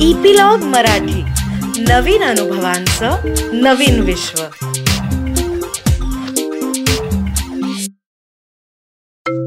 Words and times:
Epilogue 0.00 0.58
Marathi. 0.58 1.22
नवीन 1.82 2.22
अनुभवांचं 2.22 3.16
नवीन 3.52 4.00
विश्व. 4.00 4.42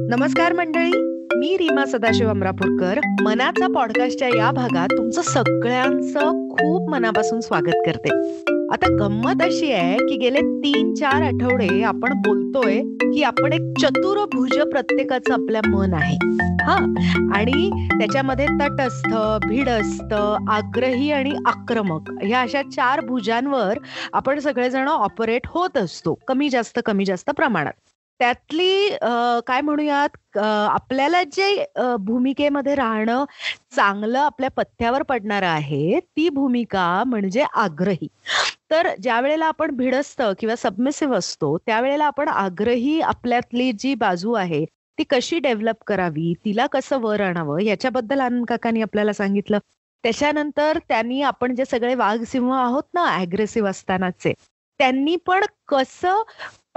नमस्कार 0.09 0.53
मंडळी. 0.53 0.91
मी 1.35 1.57
रीमा 1.57 1.85
सदाशिव 1.85 2.29
अमरापूरकर. 2.29 2.99
मनाचा 3.21 3.67
पॉडकास्टच्या 3.75 4.27
या 4.27 4.51
भागात 4.51 4.87
तुमचं 4.97 5.21
सगळ्यांचं 5.21 6.49
खूप 6.49 6.89
मनापासून 6.89 7.41
स्वागत 7.41 7.81
करते. 7.85 8.09
आता 8.73 8.87
गंमत 8.97 9.41
अशी 9.41 9.71
आहे 9.73 9.95
की 9.99 10.15
गेले 10.17 10.41
तीन 10.63 10.93
चार 10.95 11.21
आठवडे 11.23 11.81
आपण 11.83 12.13
बोलतोय 12.25 12.79
की 13.03 13.23
आपण 13.23 13.53
एक 13.53 13.61
चतुर्भुज 13.81 14.57
प्रत्येकाचं 14.71 15.33
आपल्या 15.33 15.61
मन 15.67 15.93
आहे. 15.93 16.15
हा? 16.63 16.75
आणि 17.37 17.69
त्याच्यामध्ये 17.99 18.45
तटस्थ 18.61 19.13
भिडस्त 19.47 20.13
आग्रही 20.49 21.11
आणि 21.11 21.33
आक्रमक 21.47 22.11
ह्या 22.23 22.41
अशा 22.41 22.61
चार 22.75 23.05
भुजांवर 23.05 23.77
आपण 24.13 24.39
सगळेजण 24.39 24.87
ऑपरेट 24.87 25.47
होत 25.47 25.77
असतो 25.77 26.17
कमी 26.27 26.49
जास्त 26.49 26.79
कमी 26.85 27.05
जास्त 27.05 27.29
प्रमाणात. 27.37 27.73
त्यातली 28.19 28.89
काय 29.47 29.61
म्हणूयात 29.61 30.37
आपल्याला 30.37 31.21
जे 31.23 31.65
भूमिकेमध्ये 31.99 32.73
राहणं 32.75 33.23
चांगलं 33.75 34.19
आपल्या 34.19 34.49
पथ्यावर 34.57 35.03
पडणार 35.03 35.43
आहे 35.43 35.99
ती 35.99 36.27
भूमिका 36.29 37.03
म्हणजे 37.07 37.43
आग्रही. 37.53 38.07
तर 38.71 38.87
ज्या 39.01 39.19
वेळेला 39.21 39.45
आपण 39.45 39.71
भिडस्त 39.75 40.21
किंवा 40.39 40.55
सबमिसिव्ह 40.55 41.15
असतो 41.17 41.57
त्यावेळेला 41.57 42.05
आपण 42.05 42.27
आग्रही 42.29 42.99
आपल्यातली 43.01 43.71
जी 43.79 43.93
बाजू 43.95 44.33
आहे 44.33 44.63
ती 44.97 45.03
कशी 45.09 45.39
डेव्हलप 45.39 45.83
करावी 45.87 46.33
तिला 46.45 46.65
कसं 46.67 46.99
वर 47.01 47.21
आणावं 47.21 47.59
याच्याबद्दल 47.59 48.19
आनंद 48.19 48.45
काकांनी 48.45 48.81
आपल्याला 48.81 49.13
सांगितलं. 49.13 49.59
त्याच्यानंतर 50.03 50.77
त्यांनी 50.89 51.21
आपण 51.21 51.55
जे 51.55 51.65
सगळे 51.65 51.93
वाघ 51.95 52.21
सिंह 52.23 52.53
आहोत 52.55 52.83
ना 52.93 53.03
अग्रेसिव्ह 53.15 53.69
असतानाचे 53.69 54.33
त्यांनी 54.79 55.15
पण 55.25 55.45
कसं 55.67 56.21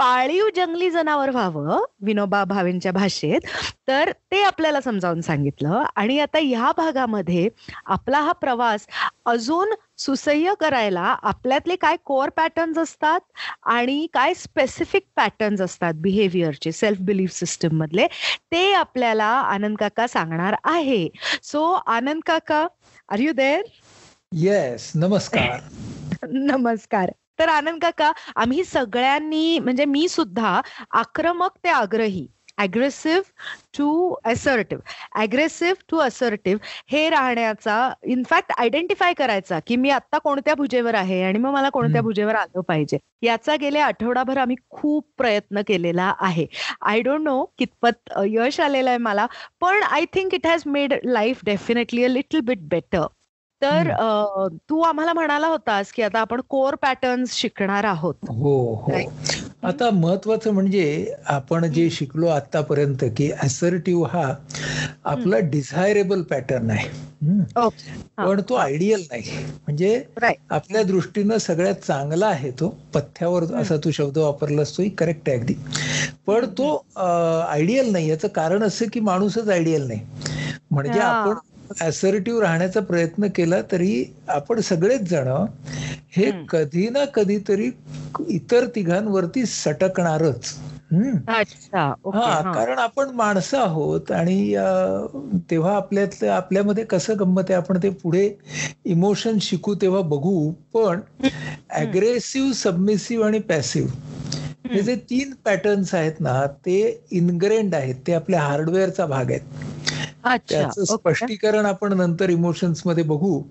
पाळीव 0.03 0.47
जंगली 0.55 0.89
जनावर 0.91 1.29
व्हावं 1.29 1.83
विनोबा 2.01 2.43
भावेंच्या 2.43 2.91
भाषेत 2.91 3.41
तर 3.87 4.11
ते 4.31 4.41
आपल्याला 4.43 4.81
समजावून 4.81 5.21
सांगितलं. 5.21 5.83
आणि 5.95 6.19
आता 6.19 6.39
ह्या 6.41 6.71
भागामध्ये 6.77 7.49
आपला 7.85 8.19
हा 8.19 8.31
प्रवास 8.31 8.87
अजून 9.25 9.73
सुसह्य 9.97 10.53
करायला 10.59 11.15
आपल्यातले 11.23 11.75
काय 11.75 11.95
कोअर 12.05 12.29
पॅटर्न्स 12.29 12.77
असतात 12.77 13.19
आणि 13.63 14.07
काय 14.13 14.33
स्पेसिफिक 14.33 15.03
पॅटर्न्स 15.15 15.61
असतात 15.61 15.93
बिहेवियरचे 15.93 16.71
सेल्फ 16.71 16.99
बिलीफ 16.99 17.31
सिस्टम 17.31 17.77
मधले 17.77 18.07
ते 18.51 18.73
आपल्याला 18.73 19.25
आनंद 19.25 19.77
काका 19.77 20.07
सांगणार 20.07 20.55
आहे. 20.63 21.07
सो 21.43 21.63
आनंद 21.71 22.21
काका 22.25 22.67
आर 23.09 23.19
यू 23.19 23.31
देअर 23.31 23.61
येस 24.31 24.91
नमस्कार. 24.95 25.59
नमस्कार. 26.27 27.11
तर 27.39 27.49
आनंद 27.49 27.81
काका 27.81 28.11
आम्ही 28.35 28.63
सगळ्यांनी 28.63 29.59
म्हणजे 29.59 29.85
मी 29.85 30.07
सुद्धा 30.07 30.59
आक्रमक 30.91 31.57
ते 31.63 31.69
आग्रही 31.69 32.27
aggressive 32.57 33.29
to 33.77 34.15
assertive 34.25 35.21
aggressive 35.21 35.81
to 35.89 35.97
assertive 35.99 36.65
हे 36.91 37.09
राहण्याचा 37.09 37.77
इनफॅक्ट 38.05 38.51
आयडेंटिफाय 38.57 39.13
करायचा 39.13 39.59
की 39.67 39.75
मी 39.75 39.89
आता 39.89 40.17
कोणत्या 40.17 40.55
भुजेवर 40.55 40.95
आहे 40.95 41.21
आणि 41.23 41.39
मग 41.39 41.53
मला 41.53 41.69
कोणत्या 41.69 42.01
भुजेवर 42.01 42.35
आलं 42.35 42.61
पाहिजे. 42.67 42.97
याचा 43.21 43.55
गेले 43.61 43.79
आठवडाभर 43.79 44.37
आम्ही 44.37 44.55
खूप 44.69 45.05
प्रयत्न 45.17 45.61
केलेला 45.67 46.13
आहे. 46.19 46.45
आय 46.81 47.01
डोंट 47.01 47.21
नो 47.23 47.43
कितपत 47.59 48.11
यश 48.27 48.59
आलेलं 48.59 48.89
आहे 48.89 48.97
मला 48.99 49.25
पण 49.61 49.83
I 49.83 50.05
think 50.13 50.33
it 50.33 50.47
has 50.47 50.63
made 50.67 50.93
life 51.05 51.39
definitely 51.45 52.03
a 52.03 52.07
little 52.07 52.39
bit 52.43 52.67
better 52.69 53.05
तर 53.63 53.91
तू 54.69 54.81
आम्हाला 54.83 55.13
म्हणाला 55.13 55.47
होतास 55.47 55.91
की 55.91 56.01
आता 56.03 56.19
आपण 56.21 56.41
कोर 56.49 56.75
पॅटर्न्स 56.81 57.33
शिकणार 57.33 57.83
आहोत. 57.85 58.15
हो 58.31 58.53
हो. 58.77 58.99
आता 59.63 59.89
महत्वाचं 59.91 60.51
म्हणजे 60.53 61.13
आपण 61.29 61.65
जे 61.71 61.89
शिकलो 61.89 62.27
आतापर्यंत 62.27 63.03
की 63.17 63.29
असर्टिव्ह 63.43 64.07
हा 64.09 64.33
आपला 65.05 65.37
डिझायरेबल 65.51 66.21
पॅटर्न 66.23 66.69
आहे. 66.71 66.87
पण 68.17 68.41
तो 68.41 68.55
आयडियल 68.55 69.01
नाही. 69.03 69.23
म्हणजे 69.57 70.03
आपल्या 70.51 70.81
दृष्टीनं 70.83 71.37
सगळ्यात 71.39 71.75
चांगला 71.77 72.27
आहे 72.27 72.51
तो. 72.51 72.69
पथ्यावर 72.93 73.43
असा 73.53 73.75
तू 73.77 73.91
शब्द 73.91 74.17
वापरलास 74.17 74.77
तोही 74.77 74.89
करेक्ट 74.91 75.29
आहे 75.29 75.37
अगदी. 75.37 75.53
पण 76.27 76.45
तो 76.57 76.75
आयडियल 76.97 77.91
नाही. 77.91 78.09
याचं 78.09 78.27
कारण 78.35 78.63
असं 78.63 78.85
की 78.93 78.99
माणूसच 79.01 79.49
आयडियल 79.49 79.87
नाही. 79.87 80.01
म्हणजे 80.71 80.99
आपण 80.99 81.37
असर्टिव्ह 81.81 82.41
राहण्याचा 82.41 82.79
प्रयत्न 82.79 83.27
केला 83.27 83.61
तरी 83.71 84.03
आपण 84.27 84.59
सगळेच 84.59 85.01
जण 85.01 85.27
हे 86.17 86.31
कधी 86.49 86.89
ना 86.89 87.05
कधीतरी 87.05 87.69
इतर 88.29 88.65
तिघांवरती 88.65 89.45
सटकणारच. 89.45 90.53
हा 92.15 92.53
कारण 92.53 92.79
आपण 92.79 93.09
माणसं 93.09 93.57
आहोत 93.57 94.11
आणि 94.11 94.55
तेव्हा 95.51 95.75
आपल्यात 95.75 96.23
आपल्यामध्ये 96.23 96.83
कसं 96.83 97.13
गंमत 97.19 97.43
आहे 97.49 97.53
आपण 97.53 97.77
ते 97.83 97.89
पुढे 97.89 98.29
इमोशन 98.85 99.37
शिकू 99.41 99.75
तेव्हा 99.75 100.01
बघू 100.01 100.51
पण 100.73 100.99
अग्रेसिव्ह 101.69 102.51
सबमिसिव्ह 102.53 103.25
आणि 103.25 103.39
पॅसिव्ह 103.39 103.91
हे 104.71 104.81
जे 104.81 104.95
तीन 104.95 105.33
पॅटर्न्स 105.45 105.93
आहेत 105.95 106.19
ना 106.19 106.45
ते 106.47 107.05
इनग्रेंड 107.11 107.75
आहेत 107.75 107.95
ते 108.07 108.13
आपल्या 108.13 108.41
हार्डवेअरचा 108.41 109.05
भाग 109.05 109.31
आहेत. 109.31 109.41
त्याचं 110.49 110.83
स्पष्टीकरण 110.85 111.65
आपण 111.65 111.93
नंतर 111.93 112.29
इमोशन्समध्ये 112.29 113.03
बघू. 113.03 113.41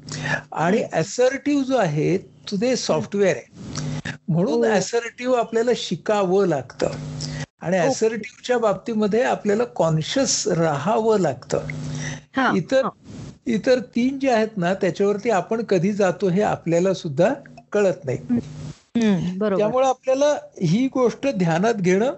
आणि 0.53 0.83
असर्टिव्ह 0.93 1.65
जो 1.65 1.77
आहे 1.77 2.17
तो 2.19 2.57
ते 2.57 2.77
सॉफ्टवेअर 2.77 3.37
आहे. 3.37 4.11
म्हणून 4.29 4.65
असर्टिव्ह 4.65 5.39
आपल्याला 5.39 5.71
शिकावं 5.77 6.47
लागतं. 6.47 6.91
आणि 7.61 7.77
असर्टिव्हच्या 7.77 8.59
बाबतीमध्ये 8.59 9.23
आपल्याला 9.23 9.65
कॉन्शियस 9.65 10.47
राहावं 10.49 11.21
लागतं. 11.21 11.67
इतर 12.57 12.89
इतर 13.47 13.79
तीन 13.79 14.19
जे 14.19 14.31
आहेत 14.31 14.57
ना 14.57 14.75
त्याच्यावरती 14.75 15.31
आपण 15.31 15.63
कधी 15.63 15.93
जातो 15.93 16.29
हे 16.29 16.43
आपल्याला 16.43 16.95
सुद्धा 16.95 17.33
कळत 17.73 18.05
नाही. 18.05 18.19
त्यामुळे 19.59 19.87
आपल्याला 19.87 20.35
ही 20.63 20.87
गोष्ट 20.87 21.27
ध्यानात 21.27 21.75
घेणं 21.75 22.13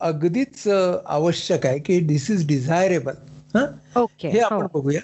अगदीच 0.00 0.68
आवश्यक 1.06 1.66
आहे 1.66 1.78
की 1.78 2.00
दिस 2.00 2.30
इज 2.30 2.46
डिझायरेबल 2.46 3.12
हे? 4.28 4.40
आपण 4.40 4.66
बघूया. 4.74 5.00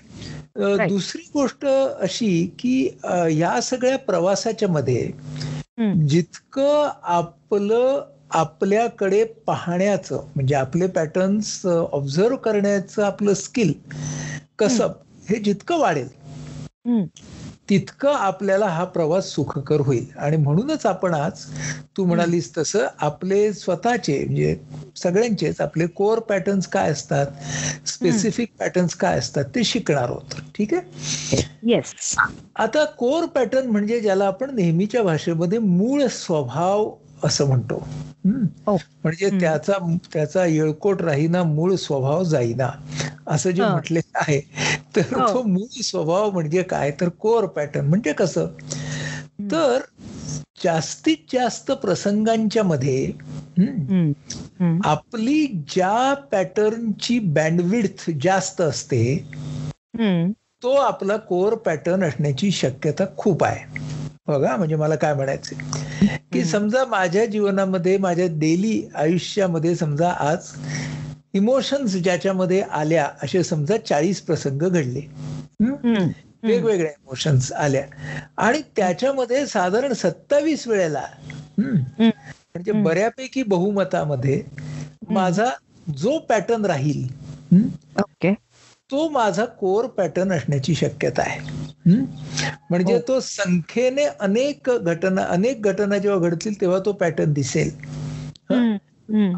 दुसरी 0.88 1.22
गोष्ट 1.34 1.66
अशी 2.00 2.54
की 2.58 2.98
या 3.40 3.60
सगळ्या 3.60 3.98
प्रवासाच्या 3.98 4.68
मध्ये 4.68 5.10
जितकं 6.08 6.88
आपलं 7.02 8.02
आपल्याकडे 8.30 9.24
पाहण्याचं 9.24 10.16
म्हणजे 10.16 10.54
आपले 10.54 10.86
पॅटर्न्स 10.86 11.66
ऑब्झर्व 11.66 12.36
करण्याचं 12.36 13.02
आपलं 13.02 13.34
स्किल 13.34 13.72
कसं 14.58 14.88
हे 15.28 15.36
जितकं 15.36 15.78
वाढेल 15.78 16.08
तितकं 17.68 18.14
आपल्याला 18.14 18.66
हा 18.68 18.84
प्रवास 18.86 19.26
सुखकर 19.28 19.80
होईल. 19.80 20.06
आणि 20.16 20.36
म्हणूनच 20.36 20.86
आपण 20.86 21.14
आज 21.14 21.44
तू 21.96 22.04
म्हणालीस 22.04 22.50
तसं 22.56 22.86
आपले 23.00 23.52
स्वतःचे 23.54 24.18
म्हणजे 24.24 24.56
सगळ्यांचेच 24.96 25.60
आपले 25.60 25.86
कोर 25.92 26.18
पॅटर्न्स 26.28 26.66
काय 26.68 26.90
असतात 26.90 27.26
स्पेसिफिक 27.88 28.52
पॅटर्न्स 28.58 28.94
काय 28.96 29.18
असतात 29.18 29.44
ते 29.54 29.64
शिकणार 29.64 30.02
आहोत. 30.02 30.34
ठीक 30.54 30.74
आहे? 30.74 31.40
येस 31.64 31.94
आता 32.58 32.84
कोर 32.96 33.26
पॅटर्न 33.34 33.68
म्हणजे 33.68 34.00
ज्याला 34.00 34.26
आपण 34.26 34.54
नेहमीच्या 34.54 35.02
भाषेमध्ये 35.02 35.58
मूळ 35.58 36.06
स्वभाव 36.12 36.90
असं 37.24 37.46
म्हणतो. 37.48 37.82
म्हणजे 39.04 39.30
त्याचा 39.32 39.72
त्याचा 40.12 40.44
येळकोट 40.46 41.02
राहीना 41.02 41.42
मूळ 41.44 41.74
स्वभाव 41.76 42.22
जाईना. 42.24 42.70
असं 43.26 43.50
जे 43.50 43.64
म्हटलेलं 43.64 44.18
आहे. 44.20 44.40
तर 44.96 45.02
तो 45.34 45.42
मूळ 45.42 45.80
स्वभाव 45.82 46.30
म्हणजे 46.30 46.62
काय 46.62 46.90
तर 46.90 47.08
कोर 47.08 47.46
पॅटर्न 47.46 47.86
म्हणजे 47.86 48.12
कसं? 48.12 48.46
तर 49.52 49.78
जास्तीत 50.64 51.16
जास्त 51.32 51.70
प्रसंगांच्या 51.72 52.62
मध्ये 52.62 53.12
आपली 54.84 55.46
ज्या 55.68 56.14
पॅटर्नची 56.32 57.18
बँडविड्थ 57.18 58.10
जास्त 58.22 58.60
असते 58.60 59.02
तो 60.62 60.74
आपला 60.74 61.16
कोर 61.16 61.54
पॅटर्न 61.54 62.04
असण्याची 62.04 62.50
शक्यता 62.50 63.04
खूप 63.16 63.44
आहे. 63.44 63.64
बघा 64.26 64.56
म्हणजे 64.56 64.76
मला 64.76 64.94
काय 64.94 65.14
म्हणायचं 65.14 66.06
की 66.32 66.44
समजा 66.44 66.84
माझ्या 66.84 67.24
जीवनामध्ये 67.26 67.96
माझ्या 67.98 68.26
डेली 68.30 68.82
आयुष्यामध्ये 68.94 69.74
समजा 69.74 70.10
आज 70.20 70.52
इमोशन्स 71.34 71.94
ज्याच्यामध्ये 71.96 72.60
आल्या 72.60 73.08
असे 73.22 73.42
समजा 73.44 73.76
चाळीस 73.88 74.20
प्रसंग 74.20 74.62
घडले. 74.62 75.00
वेगवेगळ्या 76.42 76.90
इमोशन्स 76.90 77.52
आल्या. 77.52 77.84
आणि 78.36 78.60
त्याच्यामध्ये 78.76 79.46
साधारण 79.46 79.92
सत्तावीस 79.92 80.66
वेळेला 80.68 81.04
म्हणजे 81.58 82.72
बऱ्यापैकी 82.72 83.42
बहुमतामध्ये 83.42 84.42
माझा 85.10 85.48
जो 85.98 86.18
पॅटर्न 86.18 86.64
राहील 86.64 87.06
ओके. 88.00 88.32
तो 88.90 89.08
माझा 89.08 89.44
कोर 89.44 89.86
पॅटर्न 89.86 90.32
असण्याची 90.32 90.74
शक्यता 90.74 91.22
आहे. 91.22 91.40
म्हणजे 92.70 92.98
तो 93.08 93.18
संख्येने 93.20 94.04
अनेक 94.20 94.70
घटना 94.70 95.22
अनेक 95.24 95.62
घटना 95.62 95.98
जेव्हा 95.98 96.28
घडतील 96.28 96.60
तेव्हा 96.60 96.78
तो 96.86 96.92
पॅटर्न 96.92 97.32
दिसेल. 97.32 97.70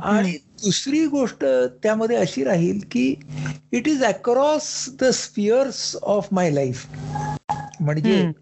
आणि 0.05 0.37
दुसरी 0.65 1.05
गोष्ट 1.07 1.45
त्यामध्ये 1.83 2.17
अशी 2.17 2.45
राहील 2.45 2.81
की 2.91 3.15
it 3.73 3.89
is 3.89 4.05
across 4.05 4.89
the 5.01 5.05
spheres 5.05 5.97
of 6.03 6.29
my 6.33 6.51
life 6.51 6.87
म्हणजे 7.81 8.33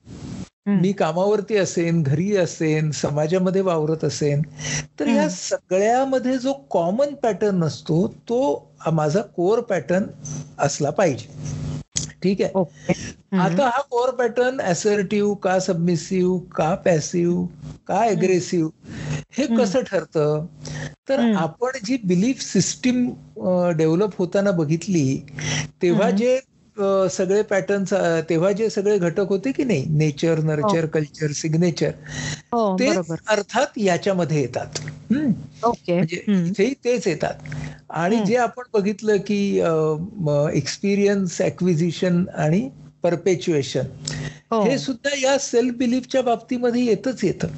मी 0.68 0.92
कामावरती 0.92 1.56
असेन 1.56 2.02
घरी 2.02 2.36
असेन 2.36 2.90
समाजामध्ये 2.90 3.60
वावरत 3.60 4.04
असेन 4.04 4.42
तर 5.00 5.06
या 5.06 5.28
सगळ्यामध्ये 5.28 6.38
जो 6.38 6.52
कॉमन 6.70 7.14
पॅटर्न 7.14 7.64
असतो 7.64 8.06
तो 8.28 8.68
माझा 8.92 9.20
कोर 9.20 9.60
पॅटर्न 9.60 10.04
असला 10.58 10.90
पाहिजे. 10.90 11.26
ठीक 12.22 12.42
आहे? 12.42 12.52
आता 13.38 13.64
हा 13.64 13.80
कोर 13.80 14.10
पॅटर्न 14.10 14.60
असर्टिव्ह 14.60 15.34
का 15.34 15.58
सबमिसिव्ह 15.58 16.38
का 16.54 16.74
पॅसिव्ह 16.74 17.46
का 17.86 18.00
अग्रेसिव्ह 18.00 18.70
हे 19.32 19.46
कसं 19.56 19.82
ठरतं? 19.82 20.46
तर 21.08 21.20
आपण 21.36 21.78
जी 21.84 21.96
बिलीफ 22.04 22.42
सिस्टीम 22.42 23.08
डेव्हलप 23.76 24.16
होताना 24.18 24.50
बघितली 24.50 25.22
तेव्हा 25.82 26.10
जे 26.10 26.38
सगळे 27.10 27.42
पॅटर्न 27.42 27.84
तेव्हा 28.28 28.50
जे 28.52 28.68
सगळे 28.70 28.98
घटक 28.98 29.28
होते 29.28 29.52
की 29.52 29.64
नाही? 29.64 29.84
नेचर 29.88 30.38
नर्चर 30.38 30.86
कल्चर 30.86 31.30
सिग्नेचर 31.32 31.90
ते 32.78 32.88
अर्थात 33.28 33.66
याच्यामध्ये 33.76 34.40
येतात. 34.40 34.78
म्हणजे 35.10 36.72
तेच 36.84 37.06
येतात. 37.06 37.34
आणि 37.90 38.20
जे 38.26 38.36
आपण 38.36 38.62
बघितलं 38.72 39.16
की 39.16 39.42
एक्सपिरियन्स 40.54 41.40
ऍक्विजिशन 41.42 42.24
आणि 42.34 42.68
परपेच्युएशन 43.02 43.84
हे. 44.52 44.78
सुद्धा 44.78 45.10
या 45.22 45.38
सेल्फ 45.38 45.74
बिलीफच्या 45.74 46.22
बाबतीमध्ये 46.22 46.84
येतच 46.84 47.24
येतं. 47.24 47.48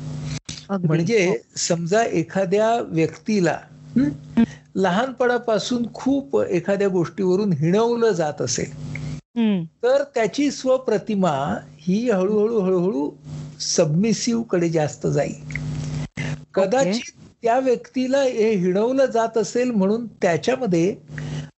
म्हणजे 0.71 1.39
समजा 1.57 2.03
एखाद्या 2.03 2.81
व्यक्तीला 2.81 3.59
लहानपणापासून 4.75 5.87
खूप 5.95 6.41
एखाद्या 6.41 6.89
गोष्टीवरून 6.89 7.53
हिणवलं 7.53 8.11
जात 8.11 8.43
असेल 8.43 8.73
तर 9.83 10.03
त्याची 10.03 10.51
स्वप्रतिमा 10.51 11.59
ही 11.79 12.11
हळूहळू 12.11 12.61
हळूहळू 12.61 13.11
सबमिसिव्हकडे 13.61 14.69
जास्त 14.69 15.07
जाईल. 15.07 15.35
कदाचित 16.55 17.13
त्या 17.43 17.59
व्यक्तीला 17.59 18.23
हे 18.23 18.51
हिणवलं 18.55 19.07
जात 19.07 19.39
असेल 19.39 19.71
म्हणून 19.71 20.07
त्याच्यामध्ये 20.07 20.97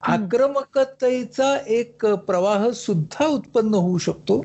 आक्रमकतेचा 0.01 1.57
एक 1.67 2.07
प्रवाह 2.07 2.71
सुद्धा 2.71 3.27
उत्पन्न 3.27 3.75
होऊ 3.75 3.99
शकतो. 3.99 4.45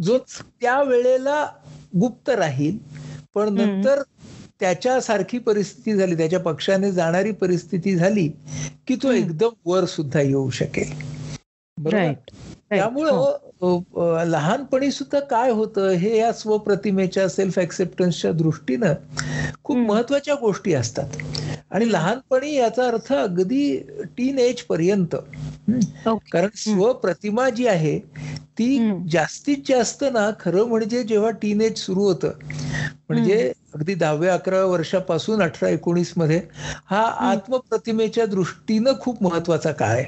जो 0.00 0.18
त्या 0.18 0.82
वेळेला 0.82 1.46
गुप्त 2.00 2.30
राहील 2.30 2.78
पण 3.36 3.54
नंतर 3.54 4.02
त्याच्यासारखी 4.60 5.38
परिस्थिती 5.38 5.94
झाली 5.94 6.16
त्याच्या 6.16 6.40
पक्षाने 6.40 6.92
जाणारी 6.92 7.30
परिस्थिती 7.30 7.96
झाली 7.96 8.28
की 8.86 8.96
तो 9.02 9.10
एकदम 9.12 9.48
वर 9.64 9.84
सुद्धा 9.84 10.20
येऊ 10.20 10.50
शकेल. 10.50 10.92
बरोबर? 11.78 12.12
त्यामुळं 12.70 14.24
लहानपणी 14.26 14.90
सुद्धा 14.90 15.20
काय 15.20 15.50
होतं 15.50 15.88
हे 15.90 16.16
या 16.18 16.32
स्वप्रतिमेच्या 16.32 17.28
सेल्फ 17.28 17.58
ऍक्सेप्टन्सच्या 17.58 18.32
दृष्टीनं 18.32 18.94
खूप 19.64 19.76
महत्त्वाच्या 19.76 20.34
गोष्टी 20.34 20.74
असतात. 20.74 21.08
आणि 21.70 21.92
लहानपणी 21.92 22.54
याचा 22.54 22.86
अर्थ 22.86 23.12
अगदी 23.12 23.76
टीन 24.16 24.38
एज 24.38 24.62
पर्यंत. 24.62 25.16
कारण 26.32 26.48
स्वप्रतिमा 26.56 27.48
जी 27.50 27.66
आहे 27.66 27.98
ती 28.58 28.78
जास्तीत 29.10 29.56
जास्त 29.68 30.04
ना 30.04 30.30
खरं 30.40 30.64
म्हणजे 30.64 31.02
जेव्हा 31.02 31.30
टीन 31.30 31.60
एज 31.60 31.78
सुरू 31.78 32.02
होतं 32.02 32.32
म्हणजे 33.08 33.52
अगदी 33.74 33.94
दहाव्या 33.94 34.34
अकराव्या 34.34 34.66
वर्षापासून 34.66 35.42
अठरा 35.42 35.68
एकोणीसमध्ये 35.68 36.40
हा 36.84 37.02
आत्मप्रतिमेच्या 37.30 38.26
दृष्टीनं 38.26 38.92
खूप 39.00 39.22
महत्त्वाचा 39.22 39.72
काळ 39.72 39.88
आहे. 39.88 40.04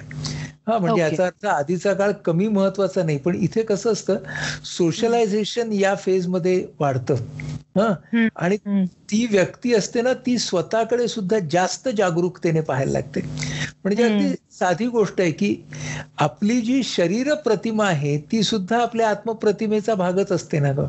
हा 0.69 0.79
म्हणजे 0.79 1.01
याचा 1.01 1.25
अर्थ 1.27 1.47
आधीचा 1.47 1.93
काळ 1.95 2.13
कमी 2.13 2.49
महत्त्वाचा 2.49 3.03
नाही 3.03 3.19
पण 3.19 3.35
इथे 3.35 3.63
कसं 3.63 3.93
असतं 3.93 4.17
सोशलायझेशन 4.65 5.73
या 5.73 5.95
फेजमध्ये 5.95 6.65
वाढतं. 6.81 7.15
हा 7.77 7.95
आणि 8.37 8.57
ती 9.11 9.27
व्यक्ती 9.27 9.75
असते 9.75 10.03
ना 10.03 10.13
ती 10.27 10.39
स्वतःकडे 10.39 11.09
सुद्धा 11.09 11.39
जास्त 11.51 11.89
जागरूकतेने 11.89 12.61
पाहायला 12.61 12.93
लागते. 12.93 13.21
म्हणजे 13.95 14.25
अगदी 14.25 14.35
साधी 14.59 14.87
गोष्ट 14.87 15.21
आहे 15.21 15.31
की 15.31 15.65
आपली 16.19 16.61
जी 16.61 16.83
शरीर 16.83 17.35
प्रतिमा 17.35 17.87
आहे 17.87 18.19
ती 18.33 18.43
सुद्धा 18.43 18.83
आपल्या 18.83 19.11
आत्मप्रतिमेचा 19.11 19.95
भागच 19.95 20.33
असते 20.33 20.59
ना 20.59 20.73
ग? 20.73 20.85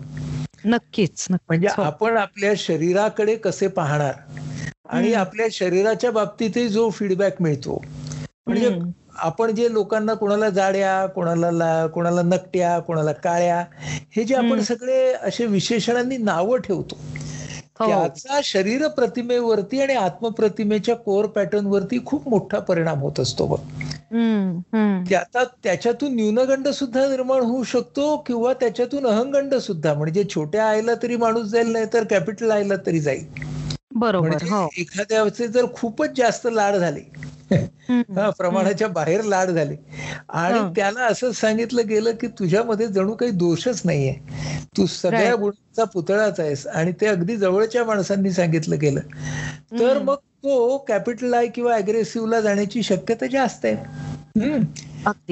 नक्कीच 0.65 1.25
म्हणजे 1.31 1.67
आपण 1.77 2.17
आपल्या 2.17 2.53
शरीराकडे 2.57 3.35
कसे 3.35 3.67
पाहणार? 3.67 4.13
आणि 4.89 5.13
आपल्या 5.13 5.45
शरीराच्या 5.51 6.11
बाबतीतही 6.11 6.67
जो 6.67 6.89
फीडबॅक 6.89 7.41
मिळतो. 7.41 7.83
म्हणजे 8.47 8.79
आपण 9.17 9.55
जे 9.55 9.73
लोकांना 9.73 10.13
कोणाला 10.13 10.49
जाड्या 10.49 11.05
कोणाला 11.05 11.87
कोणाला 11.87 12.21
नकट्या 12.21 12.79
कोणाला 12.79 13.11
काळ्या 13.11 13.65
हे 14.15 14.23
जे 14.23 14.35
आपण 14.35 14.61
सगळे 14.61 15.13
असे 15.13 15.45
विशेषणांनी 15.45 16.17
नावं 16.17 16.57
ठेवतो. 16.57 16.97
त्याचा 17.79 18.39
शरीर 18.43 18.87
प्रतिमेवरती 18.87 19.81
आणि 19.81 19.93
आत्मप्रतिमेच्या 19.95 20.95
कोर 20.97 21.25
पॅटर्न 21.35 21.65
वरती 21.65 21.99
खूप 22.05 22.27
मोठा 22.29 22.59
परिणाम 22.61 22.99
होत 22.99 23.19
असतो 23.19 23.47
बघ. 23.47 23.59
आता 25.15 25.43
त्याच्यातून 25.63 26.15
न्यूनगंड 26.15 26.67
सुद्धा 26.69 27.07
निर्माण 27.07 27.41
होऊ 27.41 27.63
शकतो 27.63 28.15
किंवा 28.27 28.53
त्याच्यातून 28.53 29.05
अहंगंड 29.07 29.55
सुद्धा. 29.57 29.93
म्हणजे 29.93 30.23
छोट्या 30.29 30.67
आईला 30.67 30.93
तरी 31.03 31.15
माणूस 31.17 31.47
जाईल 31.47 31.71
नाही 31.71 31.85
तर 31.93 32.03
कॅपिटल 32.09 32.51
आईला 32.51 32.75
तरी 32.85 32.99
जाईल. 32.99 33.25
बरोबर 33.95 34.43
एखाद्याचे 34.77 35.47
जर 35.47 35.65
खूपच 35.73 36.17
जास्त 36.17 36.47
लाड 36.51 36.75
झाले 36.75 36.99
प्रमाणाच्या 38.31 38.87
बाहेर 38.87 39.23
लाड 39.23 39.49
झाले. 39.49 39.75
आणि 40.29 40.61
त्याला 40.75 41.05
असं 41.05 41.31
सांगितलं 41.31 41.87
गेलं 41.87 42.15
की 42.15 42.27
तुझ्यामध्ये 42.39 42.87
जणू 42.87 43.13
काही 43.13 43.31
दोषच 43.33 43.81
नाहीये. 43.85 44.13
तू 44.77 44.85
सगळ्या 44.87 45.35
गुणांचा 45.35 45.83
पुतळाच 45.85 46.39
आहेस 46.39 46.65
आणि 46.69 46.91
ते 47.01 47.07
अगदी 47.07 47.35
जवळच्या 47.37 47.83
माणसांनी 47.85 48.31
सांगितलं 48.31 48.79
गेलं. 48.79 49.01
तर 49.79 49.97
मग 49.99 50.15
तो 50.15 50.77
कॅपिटल 50.87 51.33
आय 51.33 51.47
किंवा 51.47 51.75
अग्रेसिव्हला 51.75 52.39
जाण्याची 52.41 52.83
शक्यता 52.83 53.27
जास्त 53.27 53.65
आहे. 53.65 53.75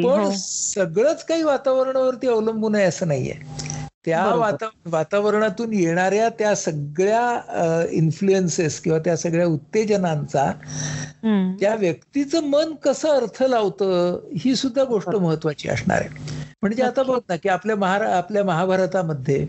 पण 0.04 0.30
सगळंच 0.31 1.24
काही 1.26 1.44
वातावरणावरती 1.44 2.28
अवलंबून 2.28 2.76
आहे 2.76 2.86
असं 2.86 3.07
नाहीये. 3.07 3.33
त्या 4.07 4.26
वातावरणातून 4.85 5.73
येणाऱ्या 5.73 6.28
त्या 6.30 6.56
सगळ्या 6.56 7.85
इन्फ्लुएन्सेस 7.92 8.80
किंवा 8.80 8.99
त्या 8.99 9.16
सगळ्या 9.18 9.47
उत्तेजनांचा 9.47 10.52
त्या 11.59 11.73
व्यक्तीचं 11.76 12.44
मन 12.44 12.73
कसं 12.76 13.09
अर्थ 13.09 13.44
लावतं 13.44 14.19
ही 14.37 14.56
सुद्धा 14.56 14.83
गोष्ट 14.83 15.16
महत्वाची 15.16 15.69
असणार 15.69 16.02
आहे. 16.02 16.09
म्हणजे 16.61 16.83
आता 16.83 17.04
बघ 17.04 17.19
ना 17.30 17.35
की 17.35 17.49
आपल्या 17.49 17.76
महारा 17.76 18.16
आपल्या 18.18 18.44
महाभारतामध्ये 18.44 19.45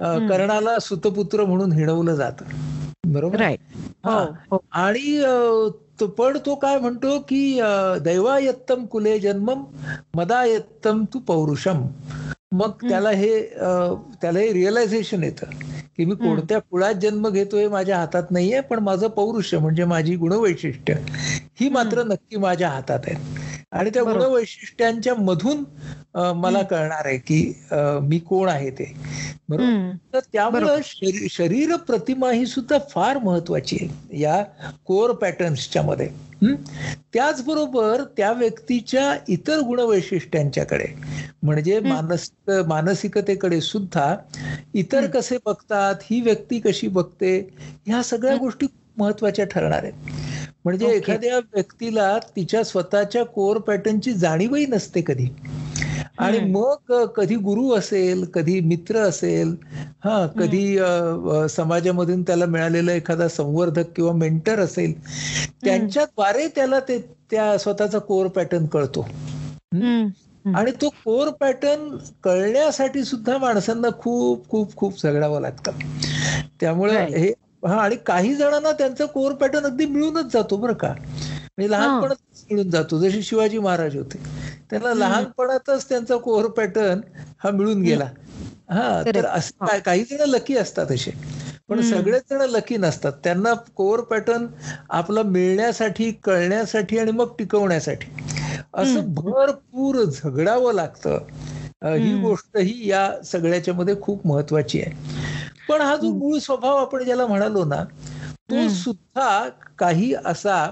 कर्णाला 0.00 0.78
सुतपुत्र 0.78 1.44
म्हणून 1.44 1.72
हिणवलं 1.72 2.14
जातं. 2.14 2.44
बरोबर? 3.06 3.42
आणि 4.72 5.22
पण 6.18 6.36
तो 6.46 6.54
काय 6.54 6.78
म्हणतो 6.78 7.18
की 7.18 7.60
दैवायत्तम 8.00 8.84
कुले 8.86 9.18
जन्मम 9.18 9.64
मदायत्तम 10.14 11.04
तू 11.14 11.18
पौरुषम. 11.18 11.86
मग 12.52 12.70
त्याला 12.88 13.10
हे 13.10 13.40
त्याला 14.22 14.38
हे 14.38 14.52
रिअलायझेशन 14.52 15.22
येतं 15.24 15.50
की 15.96 16.04
मी 16.04 16.14
कोणत्या 16.14 16.58
कुळात 16.60 16.94
जन्म 16.94 17.28
घेतोय 17.28 17.68
माझ्या 17.68 17.98
हातात 17.98 18.30
नाहीये 18.30 18.60
पण 18.60 18.78
माझं 18.78 19.08
पौरुष्य 19.08 19.58
म्हणजे 19.58 19.84
माझी 19.84 20.14
गुणवैशिष्ट्य. 20.16 20.94
ही 21.60 21.68
मात्र 21.68 22.02
नक्की 22.02 22.36
माझ्या 22.36 22.68
हातात 22.68 23.00
आहेत. 23.06 23.38
आणि 23.72 23.90
त्या 23.90 24.02
गुणवैशिष्ट्यांच्या 24.02 25.14
मधून 25.14 25.64
मला 26.36 26.62
कळणार 26.62 27.06
आहे 27.06 27.18
की 27.18 27.40
मी 28.02 28.18
कोण 28.18 28.48
आहे 28.48 28.70
ते. 28.70 28.92
बरोबर? 29.48 29.90
तर 30.14 30.20
त्यामुळं 30.32 30.78
शरीर 31.30 31.74
प्रतिमा 31.76 32.30
ही 32.32 32.46
सुद्धा 32.46 32.78
फार 32.90 33.18
महत्वाची 33.18 33.76
आहे 33.80 34.20
या 34.20 34.42
कोर 34.86 35.12
पॅटर्न्सच्या 35.12 35.82
मध्ये. 35.82 36.08
त्याचबरोबर 36.44 38.02
त्या 38.16 38.32
व्यक्तीच्या 38.32 39.16
इतर 39.28 39.60
गुणवैशिष्ट्यांच्याकडे 39.60 40.86
म्हणजे 41.42 41.80
मानसिक 41.80 42.50
मानसिकतेकडे 42.66 43.60
सुद्धा 43.60 44.14
इतर 44.74 45.06
कसे 45.06 45.38
बघतात 45.46 45.94
ही 46.02 46.20
व्यक्ती 46.20 46.60
कशी 46.60 46.88
बघते 46.88 47.38
ह्या 47.86 48.02
सगळ्या 48.02 48.36
गोष्टी 48.36 48.66
महत्त्वाच्या 48.96 49.44
ठरणार 49.44 49.82
आहेत. 49.82 49.92
म्हणजे 50.64 50.86
एखाद्या 50.86 51.38
व्यक्तीला 51.38 52.18
तिच्या 52.36 52.64
स्वतःच्या 52.64 53.24
कोर 53.24 53.58
पॅटर्नची 53.58 54.12
जाणीवही 54.12 54.66
नसते 54.66 55.00
कधी. 55.00 55.26
आणि 56.18 56.38
मग 56.42 56.92
कधी 57.16 57.36
गुरु 57.38 57.68
असेल 57.72 58.24
कधी 58.34 58.60
मित्र 58.60 59.00
असेल 59.00 59.54
हा 60.04 60.26
कधी 60.38 60.62
समाजामधून 61.50 62.22
त्याला 62.22 62.46
मिळालेला 62.46 62.92
एखादा 62.92 63.28
संवर्धक 63.28 63.92
किंवा 63.96 64.12
मेंटर 64.14 64.60
असेल 64.60 64.92
त्यांच्याद्वारे 65.64 66.46
त्याला 66.48 66.80
ते 66.80 66.98
त्या 67.30 67.56
स्वतःचा 67.58 67.98
कोर 68.00 68.26
पॅटर्न 68.28 68.66
कळतो. 68.66 69.06
आणि 70.54 70.70
तो 70.82 70.88
कोर 71.04 71.28
पॅटर्न 71.40 71.88
कळण्यासाठी 72.22 73.04
सुद्धा 73.04 73.36
माणसांना 73.38 73.88
खूप 73.98 74.48
खूप 74.48 74.74
खूप 74.76 75.02
झगडावं 75.02 75.40
लागतं. 75.40 75.72
त्यामुळे 76.60 76.98
हे 77.12 77.32
हा 77.66 77.76
आणि 77.82 77.96
काही 78.06 78.34
जणांना 78.34 78.72
त्यांचा 78.72 79.04
कोर 79.06 79.32
पॅटर्न 79.34 79.64
अगदी 79.66 79.86
मिळूनच 79.86 80.32
जातो 80.32 80.56
बरं 80.56 80.72
का. 80.74 80.92
म्हणजे 80.92 81.70
लहानपणातच 81.70 82.44
मिळून 82.50 82.70
जातो. 82.70 82.98
जसे 82.98 83.22
शिवाजी 83.22 83.58
महाराज 83.58 83.96
होते. 83.96 84.18
त्यांना 84.70 84.94
लहानपणातच 84.94 85.88
त्यांचा 85.88 86.16
कोर 86.16 86.46
पॅटर्न 86.46 87.00
हा 87.44 87.50
मिळून 87.50 87.82
गेला. 87.82 88.08
हा 88.70 89.02
तर 89.14 89.26
असं 89.26 89.78
काही 89.78 90.04
जण 90.04 90.20
लकी 90.20 90.56
असतात 90.56 90.90
असे. 90.92 91.10
पण 91.68 91.80
सगळेच 91.80 92.22
जण 92.30 92.40
लकी 92.40 92.76
नसतात. 92.76 93.12
त्यांना 93.24 93.52
कोर 93.76 94.00
पॅटर्न 94.00 94.46
आपला 94.90 95.22
मिळण्यासाठी 95.22 96.10
कळण्यासाठी 96.12 96.98
आणि 96.98 97.10
मग 97.10 97.34
टिकवण्यासाठी 97.38 98.10
असं 98.74 99.14
भरपूर 99.14 100.02
झगडावं 100.04 100.72
लागतं. 100.74 101.18
ही 101.84 102.14
गोष्ट 102.14 102.56
ही 102.56 102.88
या 102.88 103.10
सगळ्याच्या 103.24 103.74
मध्ये 103.74 103.94
खूप 104.00 104.26
महत्वाची 104.26 104.80
आहे. 104.80 104.92
पण 105.68 105.80
हा 105.80 105.96
जो 105.96 106.10
मूळ 106.10 106.38
स्वभाव 106.38 106.76
आपण 106.76 107.04
ज्याला 107.04 107.26
म्हणालो 107.26 107.64
ना 107.64 107.84
तो 108.50 108.68
सुद्धा 108.68 109.48
काही 109.78 110.14
असा 110.24 110.64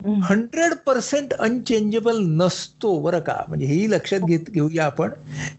हंड्रेड 0.00 0.74
पर्सेंट 0.86 1.32
अनचेंजेबल 1.32 2.18
नसतो 2.36 2.98
बरं 3.00 3.20
का? 3.20 3.34
म्हणजे 3.48 3.66
हेही 3.66 3.90
लक्षात 3.90 4.20
घेत 4.20 4.50
घेऊया 4.50 4.84
आपण 4.86 5.10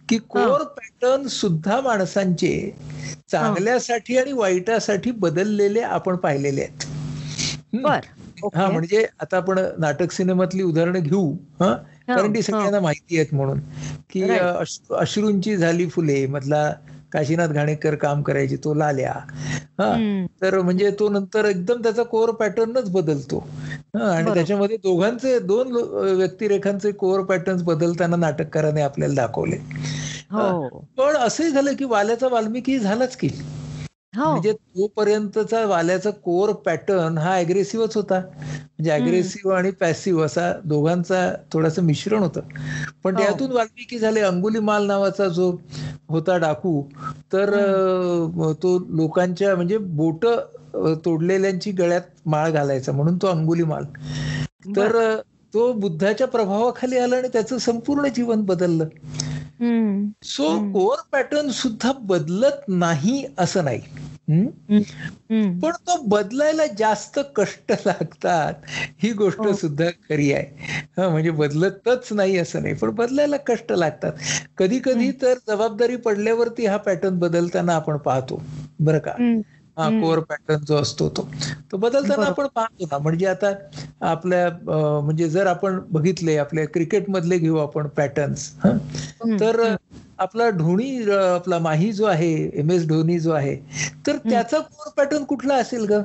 की 0.10 0.17
कोर 0.29 0.63
पॅटर्न 0.77 1.27
सुद्धा 1.27 1.79
माणसांचे 1.82 2.51
चांगल्यासाठी 3.32 4.17
आणि 4.17 4.32
वाईटासाठी 4.32 5.12
बदललेले 5.12 5.82
आपण 5.82 6.15
पाहिलेले 6.15 6.62
आहेत. 6.62 6.86
हा 8.56 8.70
म्हणजे 8.70 9.06
आता 9.20 9.38
आपण 9.38 9.60
नाटक 9.77 10.12
सिनेमातली 10.12 10.63
उदाहरणं 10.63 11.00
घेऊ 11.00 11.32
हा? 11.60 11.74
कारण 12.08 12.34
ती 12.36 12.41
सगळ्यांना 12.41 12.79
माहिती 12.79 13.15
आहेत 13.17 13.34
म्हणून. 13.34 13.60
की 14.10 14.22
अश्रूंची 14.98 15.56
झाली 15.58 15.88
फुले 15.89 16.25
मधला 16.27 16.72
काशीनाथ 17.12 17.48
घाणेकर 17.48 17.96
काम 17.96 18.22
करायचे 18.22 18.56
तो 18.56 18.74
लाल्या. 18.74 19.14
हा 19.80 19.94
तर 20.42 20.62
म्हणजे 20.62 20.92
तो 20.92 21.10
नंतर 21.10 21.46
एकदम 21.46 21.82
त्याचा 21.84 22.04
कोर 22.04 22.32
पॅटर्नच 22.32 22.90
बदलतो. 22.90 23.48
आणि 23.96 24.34
त्याच्यामध्ये 24.34 24.78
दोघांचे 24.78 25.40
दोन 25.40 25.72
व्यक्तिरेखांचे 26.16 26.92
कोर 26.92 27.22
पॅटर्न 27.22 27.64
बदलताना 27.64 28.16
नाटककाराने 28.16 28.82
आपल्याला 28.82 29.16
दाखवले. 29.16 29.58
पण 30.98 31.16
असंही 31.18 31.52
झालं 31.52 31.76
की 31.76 31.86
वाल्याचा 31.86 32.28
वाल्मिकी 32.28 32.80
झालाच 32.80 33.16
की. 33.16 33.30
म्हणजे 34.22 34.52
तोपर्यंतचा 34.54 35.66
वाल्याचा 35.66 36.10
कोर 36.24 36.52
पॅटर्न 36.66 37.18
हा 37.18 37.36
अग्रेसिव्हच 37.38 37.96
होता. 37.96 38.20
म्हणजे 38.20 38.92
अग्रेसिव्ह 38.92 39.56
आणि 39.56 39.72
पॅसिव्ह 39.80 40.24
असा 40.26 40.52
दोघांचा 40.66 41.30
थोडस 41.54 41.80
मिश्रण 41.82 42.20
होतं. 42.20 42.42
पण 43.04 43.18
त्यातून 43.18 43.52
वाल्मिकी 43.52 44.00
झाले. 44.00 44.22
अंगुली 44.22 44.60
माल 44.62 44.86
नावाचा 44.88 45.28
जो 45.30 45.52
होता 46.10 46.38
डाकू 46.38 46.82
तर 47.34 47.56
तो 48.62 48.78
लोकांच्या 48.98 49.56
म्हणजे 49.56 49.78
बोट 49.78 50.26
तोडलेल्यांची 51.06 51.72
गळ्यात 51.72 52.02
माळ 52.26 52.52
घालायचा 52.52 52.92
म्हणून 52.92 53.18
तो 53.18 53.28
अंगुली 53.28 53.64
माल. 53.64 53.84
तर 54.76 54.98
तो 55.54 55.72
बुद्धाच्या 55.74 56.28
प्रभावाखाली 56.28 56.98
आला 56.98 57.16
आणि 57.18 57.28
त्याचं 57.34 57.58
संपूर्ण 57.58 58.08
जीवन 58.08 58.42
बदललं. 58.46 58.88
सो 60.26 60.48
कोर 60.72 61.02
पॅटर्न 61.12 61.50
सुद्धा 61.54 61.92
बदलत 62.06 62.64
नाही 62.70 63.24
असं 63.38 63.64
नाही. 63.66 63.82
पण 65.62 65.72
तो 65.82 65.96
बदलायला 66.08 66.66
जास्त 66.78 67.20
कष्ट 67.36 67.72
लागतात 67.86 68.66
ही 69.04 69.12
गोष्ट 69.14 69.48
सुद्धा 69.52 69.90
खरी 70.10 70.32
आहे. 70.34 70.76
म्हणजे 71.00 71.32
बदलतच 71.32 72.12
नाही 72.14 72.38
असं 72.38 72.62
नाही 72.62 72.74
पण 72.74 72.90
बदलायला 72.96 73.38
कष्ट 73.48 73.72
लागतात. 73.72 74.12
कधी 74.58 74.80
कधी 74.80 75.12
तर 75.22 75.38
जबाबदारी 75.48 75.96
पडल्यावरती 76.02 76.66
हा 76.66 76.78
पॅटर्न 76.80 77.20
बदलताना 77.20 77.76
आपण 77.76 77.98
पाहतो. 78.00 78.42
बरं 78.80 79.00
का? 79.00 79.18
हा 79.77 79.89
कोर 79.96 80.19
पॅटर्न 80.22 80.63
जो 80.63 80.75
असतो 80.77 81.10
तो. 81.12 81.27
तो 81.72 81.77
बदलताना 81.77 82.25
आपण 82.27 82.48
पाहतो 82.50 82.86
ना 82.86 82.98
म्हणजे 83.00 83.25
आता 83.27 83.51
आपल्या 84.07 84.48
म्हणजे 85.01 85.27
जर 85.29 85.48
आपण 85.48 85.79
बघितले 85.89 86.38
आपल्या 86.39 86.65
क्रिकेट 86.69 87.10
मधले 87.10 87.38
घेऊ 87.39 87.57
आपण 87.60 87.88
पॅटर्न्स 87.93 88.51
तर 89.39 89.62
आपला 90.19 90.50
धोनी 90.51 90.89
आपला 91.12 91.60
माही 91.60 91.91
जो 91.93 92.05
आहे 92.07 92.31
एम 92.53 92.72
एस 92.72 92.88
धोनी 92.88 93.19
जो 93.19 93.31
आहे 93.34 93.55
तर 94.07 94.17
त्याचा 94.19 94.60
कोर 94.60 94.91
पॅटर्न 94.98 95.24
कुठला 95.25 95.55
असेल 95.57 95.86
ग? 95.89 96.01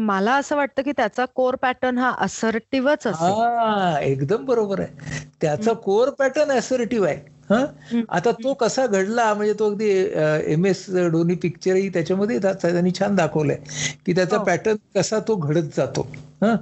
मला 0.00 0.34
असं 0.36 0.56
वाटतं 0.56 0.82
की 0.82 0.92
त्याचा 0.92 1.24
कोर 1.34 1.54
पॅटर्न 1.58 1.98
हा 1.98 2.10
असर्टिव्हच 2.20 3.00
हा 3.12 3.98
एकदम 4.00 4.44
बरोबर 4.46 4.80
आहे. 4.80 5.20
त्याचा 5.40 5.72
कोर 5.80 6.10
पॅटर्न 6.18 6.50
असर्टिव्ह 6.52 7.06
आहे. 7.08 7.16
हा? 7.50 7.64
आता 8.08 8.32
तो 8.32 8.54
कसा 8.54 8.86
घडला 8.86 9.34
म्हणजे 9.34 9.52
तो 9.52 9.70
अगदी 9.70 9.88
एम 10.46 10.66
एस 10.66 10.86
धोनी 10.90 11.34
पिक्चरही 11.34 11.88
त्याच्यामध्ये 11.88 12.38
त्यांनी 12.38 12.90
छान 12.90 13.16
दाखवलंय 13.16 13.56
की 14.06 14.12
त्याचा 14.12 14.38
पॅटर्न 14.38 14.76
कसा 14.96 15.18
तो 15.28 15.36
घडत 15.36 15.76
जातो. 15.76 16.06
हा? 16.42 16.54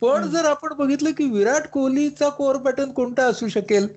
पण 0.00 0.30
जर 0.30 0.44
आपण 0.44 0.72
बघितलं 0.72 1.10
की 1.10 1.24
विराट 1.24 1.66
कोहलीचा 1.66 2.28
कोर 2.28 2.56
पॅटर्न 2.56 2.90
कोणता 2.90 3.24
असू 3.24 3.48
शकेल? 3.48 3.88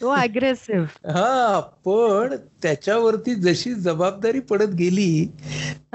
तो 0.00 0.08
अग्रेसिव्ह 0.08 0.86
हा 1.10 1.60
पण 1.84 2.36
त्याच्यावरती 2.62 3.34
जशी 3.34 3.74
जबाबदारी 3.74 4.40
पडत 4.40 4.74
गेली 4.74 5.26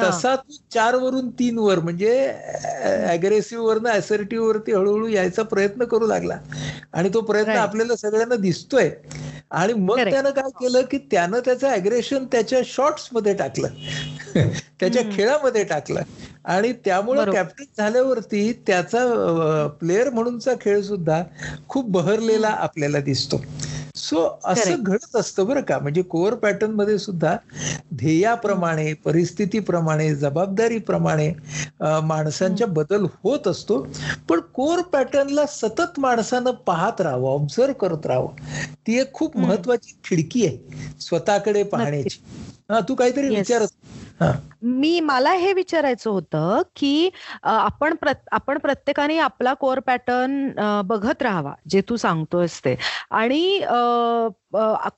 तसा 0.02 0.36
तो 0.36 0.58
चार 0.74 0.96
वरून 0.96 1.30
तीन 1.30 1.58
वर 1.58 1.80
म्हणजे 1.80 2.28
अग्रेसिव्ह 3.10 3.66
वरनं 3.66 3.90
असर्टिव्ह 3.90 4.48
वरती 4.48 4.72
हळूहळू 4.72 5.08
यायचा 5.08 5.44
प्रयत्न 5.44 5.86
करू 5.86 6.08
लागला. 6.08 6.38
आणि 6.94 7.10
तो 7.14 7.22
प्रयत्न 7.22 7.52
आपल्याला 7.52 7.96
सगळ्यांना 7.96 8.36
दिसतोय. 8.36 8.90
आणि 9.52 9.74
मग 9.74 10.00
त्यानं 10.10 10.30
काय 10.30 10.50
केलं 10.50 10.82
की 10.82 10.98
त्यानं 10.98 11.40
त्याचं 11.40 11.68
अग्रेशन 11.68 12.26
त्याच्या 12.26 12.60
शॉर्ट्समध्ये 12.66 13.34
टाकलं. 13.34 13.68
त्याच्या 14.80 15.02
खेळामध्ये 15.18 15.64
टाकलं. 15.64 16.02
आणि 16.46 16.72
त्यामुळे 16.86 17.24
कॅप्टन 17.26 17.64
झाल्यावरती 17.78 18.52
त्याचा 18.68 19.68
प्लेअर 19.80 20.10
म्हणूनचा 20.10 20.54
खेळ 20.62 20.82
सुद्धा 20.82 21.22
खूप 21.70 21.90
बहरलेला 21.92 22.50
आपल्याला 22.50 23.00
दिसतो. 23.02 23.42
सो 23.98 24.24
असं 24.46 24.84
घडत 24.84 25.16
असतं 25.16 25.46
बरं 25.48 25.62
का. 25.62 25.78
म्हणजे 25.80 26.02
कोअर 26.04 26.34
पॅटर्नमध्ये 26.36 26.98
सुद्धा 27.00 27.36
ध्येयाप्रमाणे 27.96 28.94
परिस्थितीप्रमाणे 29.06 30.14
जबाबदारीप्रमाणे 30.16 31.32
माणसांच्या 32.04 32.68
बदल 32.70 33.06
होत 33.24 33.48
असतो. 33.48 33.80
पण 34.30 34.40
कोर 34.54 34.82
पॅटर्नला 34.94 35.46
सतत 35.50 36.00
माणसानं 36.00 36.52
पाहत 36.68 37.02
राहावं 37.02 37.30
ऑब्झर्व 37.32 37.74
करत 37.74 38.06
राहावं. 38.06 38.36
ती 38.88 39.00
एक 39.00 39.14
खूप 39.14 39.38
महत्वाची 39.38 39.94
खिडकी 40.04 40.46
आहे. 40.46 40.58
स्वतःकडे 41.02 41.64
पाहण्याची. 41.66 42.20
हा 42.70 42.80
तू 42.90 42.96
काहीतरी 42.96 43.30
विचारत 43.30 43.68
मी 44.62 45.00
मला 45.00 45.32
हे 45.32 45.54
विचारायचं 45.54 46.10
होतं 46.10 46.62
की 46.76 47.10
आपण 47.44 47.96
आपण 48.32 48.58
प्रत्येकाने 48.58 49.18
आपला 49.18 49.54
कोर 49.54 49.80
पॅटर्न 49.80 50.82
बघत 50.86 51.22
राहावा 51.22 51.54
जे 51.70 51.82
तू 51.90 51.96
सांगतोयस 51.96 52.60
ते. 52.60 52.76
आणि 53.12 53.60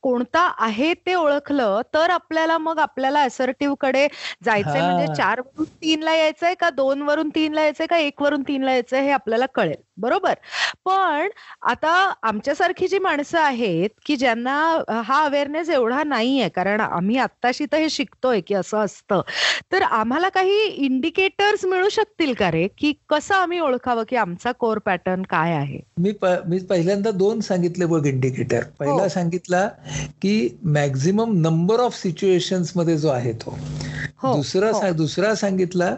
कोणता 0.04 0.42
आहे 0.58 0.94
ते 0.94 1.14
ओळखलं 1.16 1.82
तर 1.94 2.10
आपल्याला 2.10 2.58
मग 2.58 2.80
आपल्याला 2.80 3.22
असर्टिव्हकडे 3.22 4.08
जायचंय. 4.46 4.82
म्हणजे 4.82 5.14
चार 5.16 5.40
वरून 5.40 5.66
तीन 5.82 6.04
ला 6.04 6.16
यायचंय 6.16 6.54
का 6.54 6.70
दोन 6.70 7.02
वरून 7.02 7.30
तीन 7.30 7.54
ला 7.54 7.62
यायचंय 7.62 7.88
का 7.88 7.98
एक 7.98 8.22
वरून 8.22 8.42
तीन 8.42 8.64
ला 8.64 8.72
यायचंय 8.72 9.02
हे 9.02 9.12
आपल्याला 9.12 9.46
कळेल. 9.46 9.76
बरोबर? 9.98 10.34
पण 10.86 11.28
आता 11.62 11.92
आमच्यासारखी 12.24 12.88
जी 12.88 13.00
माणसं 13.00 13.40
आहेत 13.40 13.90
की 14.06 14.16
ज्यांना 14.16 14.58
हा 15.06 15.24
अवेअरनेस 15.26 15.70
एवढा 15.70 16.04
नाहीये 16.04 16.50
कारण 16.50 16.82
आम्ही 16.82 17.18
आत्ताशी 17.18 17.66
तर 17.72 17.78
हे 17.78 17.90
शिकतोय 17.90 18.42
की 18.42 18.54
असं 18.54 18.78
असतं. 18.78 19.22
तर 19.72 19.82
आम्हाला 19.82 20.30
काही 20.30 20.64
इंडिकेटर्स 20.66 21.66
मिळू 21.66 21.90
शकतील 21.90 22.34
का 22.34 22.52
रे? 22.52 22.68
की 22.78 22.94
कसं 23.10 23.36
आम्ही 23.36 23.60
ओळखावं 23.60 24.04
की 24.10 24.16
आमचा 24.16 24.52
कोर 24.52 24.78
पॅटर्न 24.78 25.22
काय 25.22 25.54
आहे? 25.54 25.80
मी 25.98 26.12
मी 26.48 26.60
पहिल्यांदा 26.60 27.12
दोन 27.12 27.40
सांगितले 27.40 27.86
बघ 27.86 28.06
इंडिकेटर 28.06 28.64
पहिला 28.80 29.08
सांगितला 29.10 29.47
की 30.22 30.58
मॅक्झिमम 30.64 31.34
नंबर 31.34 31.80
ऑफ 31.80 32.02
सिच्युएशनमध्ये 32.02 32.98
जो 32.98 33.10
आहे 33.10 33.34
तो. 33.34 33.58
दुसरा 34.24 34.92
दुसरा 34.92 35.36
सांगितला 35.36 35.96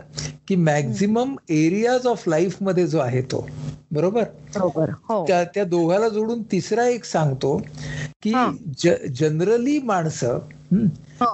की 0.48 0.56
मॅक्झिमम 0.56 1.36
एरियाज 1.50 2.08
ऑफ 2.08 2.28
लाईफमध्ये 2.28 2.88
जो 2.88 3.00
आहे 3.00 3.22
तो. 3.22 3.48
बरोबर? 3.92 4.24
त्या 5.28 5.44
त्या 5.44 5.64
दोघाला 5.64 6.10
जोडून 6.10 6.44
तिसरा 6.44 6.88
एक 6.88 7.04
सांगतो 7.04 7.62
की 8.22 8.34
जनरली 9.20 9.80
माणसं 9.80 10.40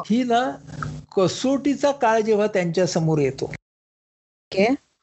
ही 0.05 0.23
ना 0.23 0.51
कसोटीचा 1.17 1.91
काळ 1.91 2.21
जेव्हा 2.21 2.47
त्यांच्यासमोर 2.47 3.19
येतो. 3.19 3.51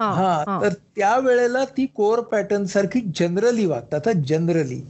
हा 0.00 0.44
तर 0.62 0.68
त्या 0.96 1.18
वेळेला 1.18 1.64
ती 1.64 1.86
कोर 1.86 2.20
पॅटर्न 2.20 2.64
सारखी 2.64 3.00
जनरली 3.16 3.66
वागतात 3.66 4.08
जनरली 4.28 4.80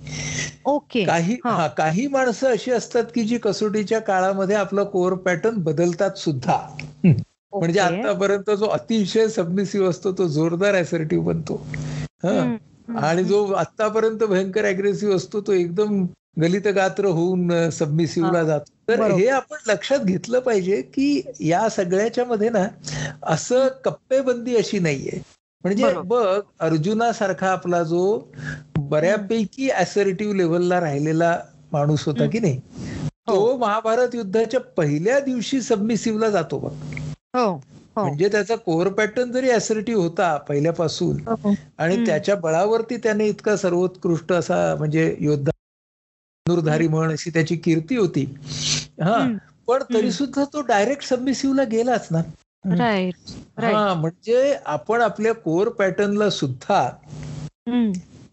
ओके. 0.64 1.04
काही 1.04 1.36
हा. 1.44 1.68
काही 1.68 2.06
माणसं 2.06 2.50
अशी 2.50 2.70
असतात 2.70 3.04
की 3.14 3.22
जी 3.24 3.38
कसोटीच्या 3.38 3.98
काळामध्ये 3.98 4.56
आपला 4.56 4.82
कोर 4.82 5.12
पॅटर्न 5.12 5.56
बदलतात 5.56 6.10
सुद्धा. 6.10 6.76
म्हणजे 7.52 7.80
आतापर्यंत 7.80 8.50
जो 8.50 8.66
अतिशय 8.66 9.28
सबमिसिव्ह 9.28 9.88
असतो 9.88 10.12
तो 10.12 10.28
जोरदार 10.28 10.74
असर्टिव्ह 10.74 11.24
बनतो. 11.26 11.66
आणि 12.98 13.24
जो 13.24 13.52
आतापर्यंत 13.52 14.18
भयंकर 14.18 14.64
अग्रेसिव्ह 14.64 15.16
असतो 15.16 15.40
तो 15.40 15.52
एकदम 15.52 16.06
गलित 16.40 16.68
गात्र 16.68 17.04
होऊन 17.04 17.70
सबमिसिव्हला 17.70 18.44
जातो. 18.44 18.72
तर 18.88 19.00
हे 19.00 19.26
आपण 19.26 19.56
लक्षात 19.66 19.98
घेतलं 19.98 20.38
पाहिजे 20.38 20.82
की 20.82 21.22
या 21.40 21.68
सगळ्याच्या 21.68 22.24
मध्ये 22.24 22.48
ना 22.48 22.68
असं 23.22 23.68
कप्पेबंदी 23.84 24.56
अशी 24.56 24.78
नाहीये. 24.78 25.22
म्हणजे 25.64 25.94
बघ 26.04 26.40
अर्जुनासारखा 26.60 27.48
आपला 27.48 27.82
जो 27.82 28.32
बऱ्यापैकी 28.92 29.68
असर्टिव्ह 29.72 30.34
लेवलला 30.34 30.80
राहिलेला 30.80 31.36
माणूस 31.72 32.04
होता 32.06 32.26
की 32.26 32.38
नाही? 32.40 32.58
तो 33.26 33.56
महाभारत 33.56 34.14
युद्धाच्या 34.14 34.60
पहिल्या 34.76 35.18
दिवशी 35.20 35.60
सबमिसिव्हला 35.62 36.30
जातो 36.30 36.58
बघ. 36.58 36.72
म्हणजे 37.96 38.28
त्याचा 38.28 38.56
कोर 38.56 38.88
पॅटर्न 38.92 39.30
जरी 39.32 39.50
असर्टिव्ह 39.50 40.02
होता 40.02 40.36
पहिल्यापासून 40.48 41.16
आणि 41.78 41.96
त्याच्या 42.06 42.36
बळावरती 42.36 42.96
त्याने 42.96 43.26
इतका 43.28 43.56
सर्वोत्कृष्ट 43.56 44.32
असा 44.32 44.74
म्हणजे 44.78 45.14
योद्धा 45.20 45.50
धनुर्धारी 46.46 46.88
म्हण 46.88 47.10
अशी 47.12 47.30
त्याची 47.30 47.56
कीर्ती 47.56 47.96
होती. 47.96 48.24
हा 49.02 49.26
पण 49.68 49.82
तरी 49.94 50.10
सुद्धा 50.12 50.44
तो 50.44 50.60
डायरेक्ट 50.62 51.04
सबमिसिव्हला 51.04 51.64
गेलाच 51.64 52.08
ना. 52.10 52.22
हा 53.60 53.94
म्हणजे 53.94 54.54
आपण 54.66 55.00
आपल्या 55.00 55.32
कोर 55.34 55.68
पॅटर्नला 55.68 56.28
सुद्धा 56.30 56.88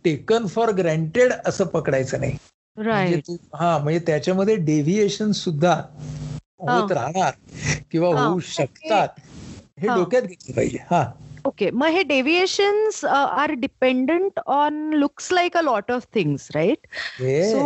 टेकन 0.06 0.46
फॉर 0.48 0.72
ग्रँटेड 0.74 1.34
असं 1.46 1.66
पकडायचं 1.68 2.20
नाही. 2.20 2.38
म्हणजे 2.78 3.16
हा 3.56 3.78
म्हणजे 3.78 4.00
त्याच्यामध्ये 4.08 4.56
डेव्हिएशन 4.58 5.32
सुद्धा 5.32 5.74
होत 6.62 6.92
राहणार 6.92 7.34
किंवा 7.92 8.10
होऊ 8.10 8.40
शकतात 8.48 9.20
हे 9.82 9.90
डोक्यात 9.90 10.22
घेतलं 10.24 10.56
पाहिजे. 10.56 10.78
हा. 10.92 11.04
ओके. 11.48 11.70
मग 11.72 11.88
हे 11.88 12.02
deviations 12.04 13.04
are 13.06 13.52
dependent 13.58 14.40
on 14.48 14.74
looks 14.94 15.32
like 15.34 15.58
a 15.58 15.62
lot 15.62 15.92
of 15.92 16.06
things 16.14 16.50
right 16.56 16.88
so 17.44 17.62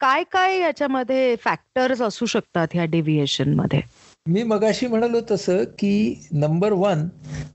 काय 0.00 0.24
काय 0.32 0.58
याच्यामध्ये 0.58 1.34
फॅक्टर्स 1.40 2.02
असू 2.02 2.26
शकतात 2.26 2.68
ह्या 2.72 2.84
डेव्हिएशनमध्ये? 2.90 3.80
मी 4.26 4.42
मगाशी 4.42 4.86
म्हणालो 4.86 5.20
तसं 5.30 5.62
की 5.78 5.92
नंबर 6.34 6.72
वन 6.74 7.06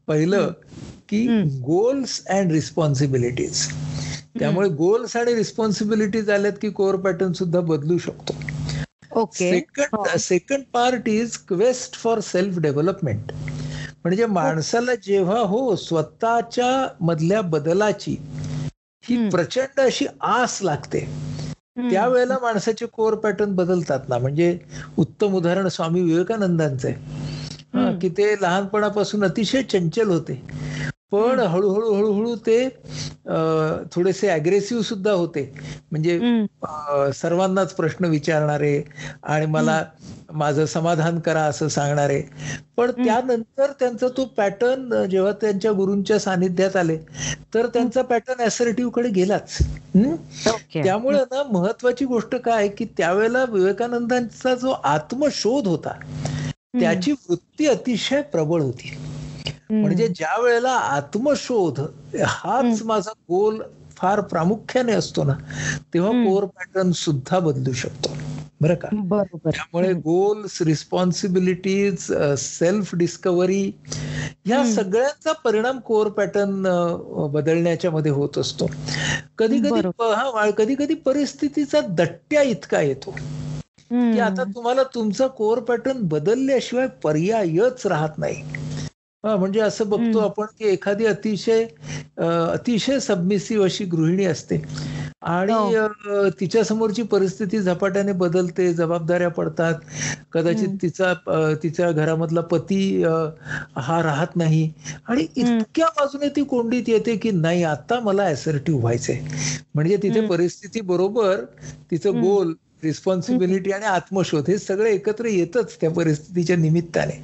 पहिलं 0.08 0.52
की 1.10 1.26
गोल्स 1.62 2.22
अँड 2.30 2.52
रिस्पॉन्सिबिलिटीज. 2.52 3.68
त्यामुळे 4.40 4.70
गोल्स 4.70 5.16
आणि 5.18 5.36
रिस्पॉन्सिबिलिटीज 5.36 6.30
आल्यात 6.30 6.54
की 6.62 6.70
कोर 6.70 6.96
पॅटर्न 6.96 7.32
सुद्धा 7.34 7.60
बदलू 7.60 7.98
शकतो. 7.98 8.34
Okay. 9.12 9.50
Second 9.50 10.18
second 10.20 10.64
part 10.74 11.08
is 11.10 11.38
quest 11.48 11.96
for 11.96 12.20
self 12.20 12.60
development. 12.60 13.32
म्हणजे 14.04 14.26
माणसाला 14.26 14.96
जेव्हा 14.96 15.40
हो 15.40 15.76
स्वतःच्या 15.76 16.88
मधल्या 17.02 17.42
बदलाची 17.42 18.16
ही 19.04 19.18
प्रचंड 19.30 19.80
अशी 19.80 20.06
आस 20.22 20.60
लागते 20.62 21.00
त्यावेळेला 21.90 22.38
माणसाचे 22.42 22.86
कोर 22.86 23.16
पॅटर्न 23.16 23.56
बदलतात 23.56 24.10
ना. 24.10 24.18
म्हणजे 24.18 24.58
उत्तम 24.98 25.36
उदाहरण 25.36 25.68
स्वामी 25.68 26.02
विवेकानंदांचं 26.02 26.88
आहे. 26.88 26.96
की 28.00 28.10
ते 28.10 28.34
लहानपणापासून 28.42 29.24
अतिशय 29.24 29.62
चंचल 29.64 30.10
होते. 30.10 30.42
पण 31.12 31.40
हळूहळू 31.40 31.94
हळूहळू 31.94 32.36
ते 32.46 32.68
थोडेसे 33.94 34.28
अग्रेसिव्ह 34.30 34.84
सुद्धा 34.84 35.12
होते. 35.12 35.42
म्हणजे 35.92 36.20
सर्वांनाच 37.14 37.74
प्रश्न 37.76 38.06
विचारणारे 38.06 38.82
आणि 39.24 39.46
मला 39.46 39.84
माझं 40.34 40.66
समाधान 40.66 41.20
करा 41.20 41.42
असं 41.44 41.68
सांगणारे. 41.68 42.22
पण 42.78 42.92
त्यानंतर 42.96 43.72
त्यांचा 43.80 44.08
तो 44.18 44.26
पॅटर्न 44.38 45.04
जेव्हा 45.06 45.32
त्यांच्या 45.32 45.72
गुरूंच्या 45.72 46.20
सानिध्यात 46.20 46.76
आले 46.76 46.98
तर 47.54 47.68
त्यांचा 47.68 48.02
पॅटर्न 48.02 48.44
असर्टिव्हकडे 48.48 49.10
गेलाच. 49.10 49.58
त्यामुळे 50.74 51.20
ना 51.32 51.44
महत्वाची 51.52 52.06
गोष्ट 52.06 52.36
काय 52.36 52.68
की 52.68 52.86
त्यावेळेला 52.98 53.44
विवेकानंदांचा 53.50 54.56
जो 54.56 54.72
आत्मशोध 54.84 55.68
होता 55.68 55.94
त्याची 56.80 57.12
वृत्ती 57.12 57.68
अतिशय 57.68 58.22
प्रबळ 58.22 58.62
होती. 58.62 58.96
म्हणजे 59.70 60.08
ज्या 60.08 60.38
वेळेला 60.42 60.72
आत्मशोध 60.72 61.80
हाच 62.26 62.82
माझा 62.86 63.12
गोल 63.30 63.62
फार 63.98 64.22
प्रामुख्याने 64.22 64.92
असतो 64.94 65.24
ना 65.24 65.34
तेव्हा 65.94 66.12
कोर 66.24 66.46
पॅटर्न 66.46 66.92
सुद्धा 66.92 67.40
बदलू 67.40 67.74
शकतो. 67.74 68.16
बरं 68.62 68.76
का? 68.76 68.88
त्यामुळे 69.52 69.94
गोल्स 69.94 70.62
रिस्पॉन्सिबिलिटीज 70.62 72.12
सेल्फ 72.38 72.96
डिस्कव्हरी 72.96 73.72
या 74.48 74.64
सगळ्यांचा 74.66 75.32
परिणाम 75.34 75.80
कोर 75.80 76.10
पॅटर्न 76.10 76.64
बदलण्याच्या 77.32 77.92
मध्ये 77.92 78.12
होत 78.12 78.38
असतो. 78.38 78.68
कधी 79.38 79.60
कधी 79.60 79.82
हा 80.00 80.50
कधी 80.58 80.76
कधी 80.76 80.94
परिस्थितीचा 80.96 81.82
दट्ट्या 81.90 82.42
इतका 82.42 82.82
येतो 82.82 83.12
की 84.14 84.20
आता 84.20 84.44
तुम्हाला 84.44 84.84
तुमचा 84.96 85.28
कोर 85.28 85.60
पॅटर्न 85.60 86.02
बदलल्याशिवाय 86.08 86.88
पर्यायच 87.04 87.86
राहत 87.88 88.18
नाही. 88.18 88.42
म्हणजे 89.24 89.60
असं 89.60 89.90
बघतो 89.90 90.20
आपण 90.20 90.46
की 90.60 90.68
एखादी 90.68 91.06
अतिशय 91.06 91.66
अतिशय 92.18 93.00
सबमिसिव्ह 93.00 93.66
अशी 93.66 93.86
गृहिणी 93.86 94.26
असते. 94.26 94.62
आणि 95.22 96.30
तिच्या 96.40 96.64
समोरची 96.64 97.04
परिस्थिती 97.04 97.60
झपाट्याने 97.60 98.12
बदलते 98.12 98.72
जबाबदाऱ्या 98.74 99.30
पडतात. 99.30 99.74
कदाचित 100.34 100.70
तिचा 100.82 101.14
तिच्या 101.64 101.92
घरामधला 101.92 102.42
पती 102.52 103.04
हा 103.04 104.02
राहत 104.04 104.36
नाही. 104.36 104.70
आणि 105.08 105.26
इतक्या 105.36 105.88
बाजूने 105.98 106.30
ती 106.36 106.44
कोंडीत 106.46 106.90
येते 106.90 107.16
की 107.18 107.32
नाही 107.32 107.64
आता 107.64 108.00
मला 108.00 108.24
असर्टिव्ह 108.26 108.80
व्हायचंय. 108.82 109.20
म्हणजे 109.76 109.98
तिथे 110.04 110.22
परिस्थिती 110.28 110.82
बरोबर 110.84 111.44
तिचं 111.92 112.22
गोल 112.22 112.54
रिस्पॉन्सिबिलिटी 112.84 113.72
आणि 113.72 113.86
आत्मशोध 113.86 114.50
हे 114.50 114.58
सगळं 114.58 114.88
एकत्र 114.88 115.26
येतच 115.26 115.76
त्या 115.82 115.90
परिस्थितीच्या 115.92 116.56
निमित्ताने. 116.56 117.22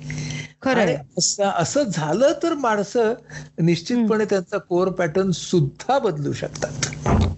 असं 1.39 1.83
झालं 1.83 2.31
तर 2.43 2.53
माणसं 2.53 3.13
निश्चितपणे 3.61 4.25
त्यांचा 4.25 4.57
कोर 4.57 4.89
पॅटर्न 4.89 5.31
सुद्धा 5.31 5.99
बदलू 5.99 6.33
शकतात. 6.33 6.71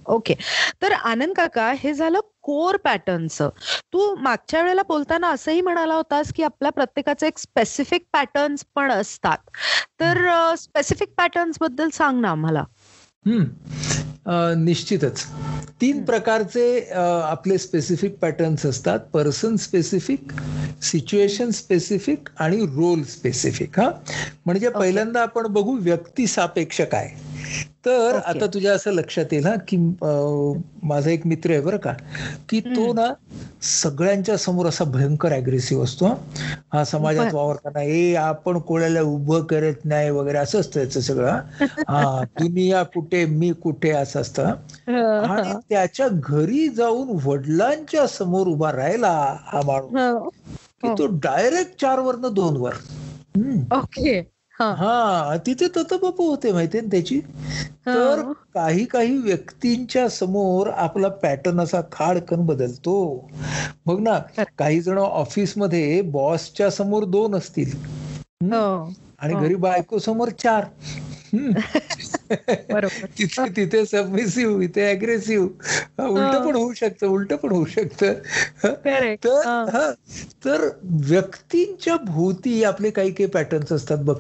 ओके. 0.06 0.34
तर 0.82 0.92
आनंद 0.92 1.34
काका 1.36 1.72
हे 1.72 1.94
झालं 1.94 2.20
कोर 2.42 2.78
पॅटर्नचं. 2.78 3.50
तू 3.94 4.16
मागच्या 4.16 4.62
वेळेला 4.62 4.82
बोलताना 4.88 5.30
असंही 5.30 5.62
म्हणाला 5.62 5.94
होतास 5.94 6.34
की 6.34 6.44
आपल्या 6.44 6.72
प्रत्येकाचे 6.72 7.28
एक 7.28 7.38
स्पेसिफिक 7.38 8.06
पॅटर्न्स 8.14 8.66
पण 8.76 8.92
असतात. 8.92 9.38
तर 10.00 10.18
स्पेसिफिक 10.56 11.14
पॅटर्न्सबद्दल 11.18 11.90
सांग 11.90 12.22
ना 12.22 12.30
आम्हाला. 12.30 12.64
निश्चितच. 14.58 15.24
तीन 15.82 16.04
प्रकारचे 16.06 16.80
आपले 17.24 17.58
स्पेसिफिक 17.58 18.18
पॅटर्न्स 18.18 18.66
असतात. 18.66 19.00
पर्सन 19.14 19.56
स्पेसिफिक 19.56 20.32
सिच्युएशन 20.82 21.50
स्पेसिफिक 21.50 22.30
आणि 22.40 22.66
रोल 22.66 23.04
स्पेसिफिक 23.04 23.80
हा. 23.80 23.90
म्हणजे 24.46 24.70
पहिल्यांदा 24.70 25.22
आपण 25.22 25.48
बघू 25.48 25.78
व्यक्ती 25.78 26.28
सापेक्ष 26.28 26.82
काय. 26.82 27.10
तर 27.88 28.16
आता 28.26 28.46
तुझ्या 28.46 28.74
असं 28.74 28.92
लक्षात 28.92 29.26
येईल 29.32 29.46
हा 29.48 29.56
की 29.68 29.78
माझा 30.84 31.10
एक 31.10 31.26
मित्र 31.28 31.52
आहे 31.52 31.62
बरं 31.62 31.78
का 31.78 31.94
की 32.50 32.60
तो 32.60 32.92
ना 32.94 33.08
सगळ्यांच्या 33.62 34.38
समोर 34.38 34.66
असा 34.66 34.84
भयंकर 34.84 35.34
अग्रेसिव्ह 35.34 35.84
असतो 35.84 36.06
हा. 36.74 36.84
समाजात 36.84 37.34
वावरताना 37.34 37.82
ए 37.84 38.14
आपण 38.14 38.60
कोणाला 38.60 39.02
उभं 39.02 39.44
करत 39.44 39.86
नाही 39.86 40.10
वगैरे 40.10 40.38
असं 40.38 40.60
असतं 40.60 40.80
याचं 40.80 41.00
सगळं 41.00 41.40
हा. 41.88 42.22
दुनिया 42.40 42.84
कुठे 42.84 43.26
मी 43.26 43.52
कुठे 43.52 43.92
असं 43.92 44.22
असतं 44.22 44.54
आणि 45.24 45.54
त्याच्या 45.70 46.08
घरी 46.10 46.68
जाऊन 46.70 47.18
वडिलांच्या 47.26 48.08
समोर 48.08 48.48
उभा 48.48 48.72
राहिला 48.72 49.12
हा 49.46 49.62
माणूस 49.66 50.32
की 50.82 50.94
तो 50.98 51.06
डायरेक्ट 51.20 51.80
चार 51.82 52.00
वरनं 52.00 52.34
दोन 52.34 52.58
वर 52.58 52.74
ओके. 53.74 54.22
हा. 54.60 55.38
तिथे 55.46 55.68
ततबापू 55.68 56.30
होते 56.30 56.52
माहितीये 56.52 56.86
त्याची? 56.92 57.20
तर 57.88 58.22
काही 58.54 58.86
काही 58.86 59.18
व्यक्तींच्या 59.18 60.10
समोर 60.10 60.68
आपला 60.68 61.08
पॅटर्न 61.08 61.60
असा 61.60 61.82
खाडकन 61.92 62.46
बदलतो. 62.46 63.30
बघ 63.86 64.00
ना 64.00 64.20
काही 64.58 64.82
जण 64.82 64.98
ऑफिसमध्ये 64.98 66.02
बॉसच्या 66.02 66.70
समोर 66.72 67.04
दोन 67.04 67.36
असतील. 67.36 67.72
आणि 69.20 69.34
घरी 69.44 69.56
बायको 69.56 70.00
समोर 70.00 70.30
चार 70.30 70.66
तिथे 73.20 73.50
तिथे 73.56 73.86
सबमिसिव्ह 73.86 74.64
इथे 74.64 74.90
अग्रेसिव्ह 74.92 76.04
उलट 76.04 76.36
पण 76.36 76.56
होऊ 76.56 76.74
शकतं 76.74 77.08
उलट 77.08 77.34
पण 77.34 77.52
होऊ 77.52 77.66
शकतं. 77.66 78.14
तर 79.26 79.92
तर 80.46 80.68
व्यक्तींच्या 80.84 81.96
भोवती 81.96 82.64
आपले 82.64 82.90
काही 82.90 83.12
काही 83.12 83.30
पॅटर्न्स 83.30 83.72
असतात 83.72 83.98
बघ. 83.98 84.16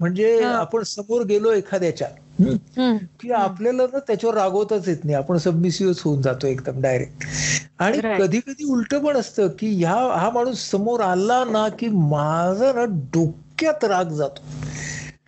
म्हणजे 0.00 0.42
आपण 0.44 0.82
समोर 0.82 1.22
गेलो 1.22 1.52
एखाद्याच्या 1.52 2.08
की 3.20 3.30
आपल्याला 3.30 3.82
ना 3.82 3.98
त्याच्यावर 3.98 4.36
रागवताच 4.36 4.88
येत 4.88 5.04
नाही. 5.04 5.16
आपण 5.16 5.36
सबमिसिव्ह 5.36 5.92
होऊन 6.04 6.22
जातो 6.22 6.46
एकदम 6.46 6.80
डायरेक्ट 6.80 7.24
आणि 7.78 7.98
कधी 8.18 8.40
कधी 8.40 8.64
उलट 8.64 8.94
पण 8.94 9.16
असतं 9.16 9.48
की 9.48 9.68
ह्या 9.76 9.94
हा 10.18 10.30
माणूस 10.34 10.70
समोर 10.70 11.00
आला 11.00 11.44
ना 11.44 11.68
की 11.68 11.88
माझा 11.88 12.72
ना 12.72 12.84
डोक्यात 13.14 13.84
राग 13.84 14.04
जातो. 14.04 14.42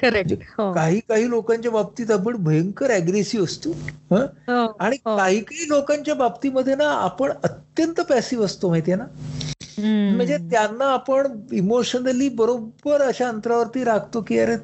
करेक्ट 0.05 0.33
म्हणजे 0.33 0.73
काही 0.75 1.01
काही 1.09 1.29
लोकांच्या 1.31 1.71
बाबतीत 1.73 2.11
आपण 2.11 2.37
भयंकर 2.37 2.91
अग्रेसिव्ह 2.91 3.45
असतो 3.45 3.71
हं? 4.11 4.25
हो, 4.49 4.67
आणि 4.81 4.97
काही 4.97 5.41
काही 5.41 5.69
लोकांच्या 5.69 6.15
बाबतीमध्ये 6.15 6.75
ना 6.75 6.89
आपण 6.91 7.33
अत्यंत 7.43 8.01
पॅसिव्ह 8.01 8.45
असतो 8.45 8.69
माहितीये 8.69 8.97
ना? 8.97 9.05
म्हणजे 9.79 10.37
त्यांना 10.51 10.85
आपण 10.85 11.27
इमोशनली 11.53 12.29
बरोबर 12.29 13.03
अशा 13.03 13.29
अंतरावरती 13.29 13.85
राखतो 13.85 14.21
की 14.21 14.39
अरे 14.39 14.57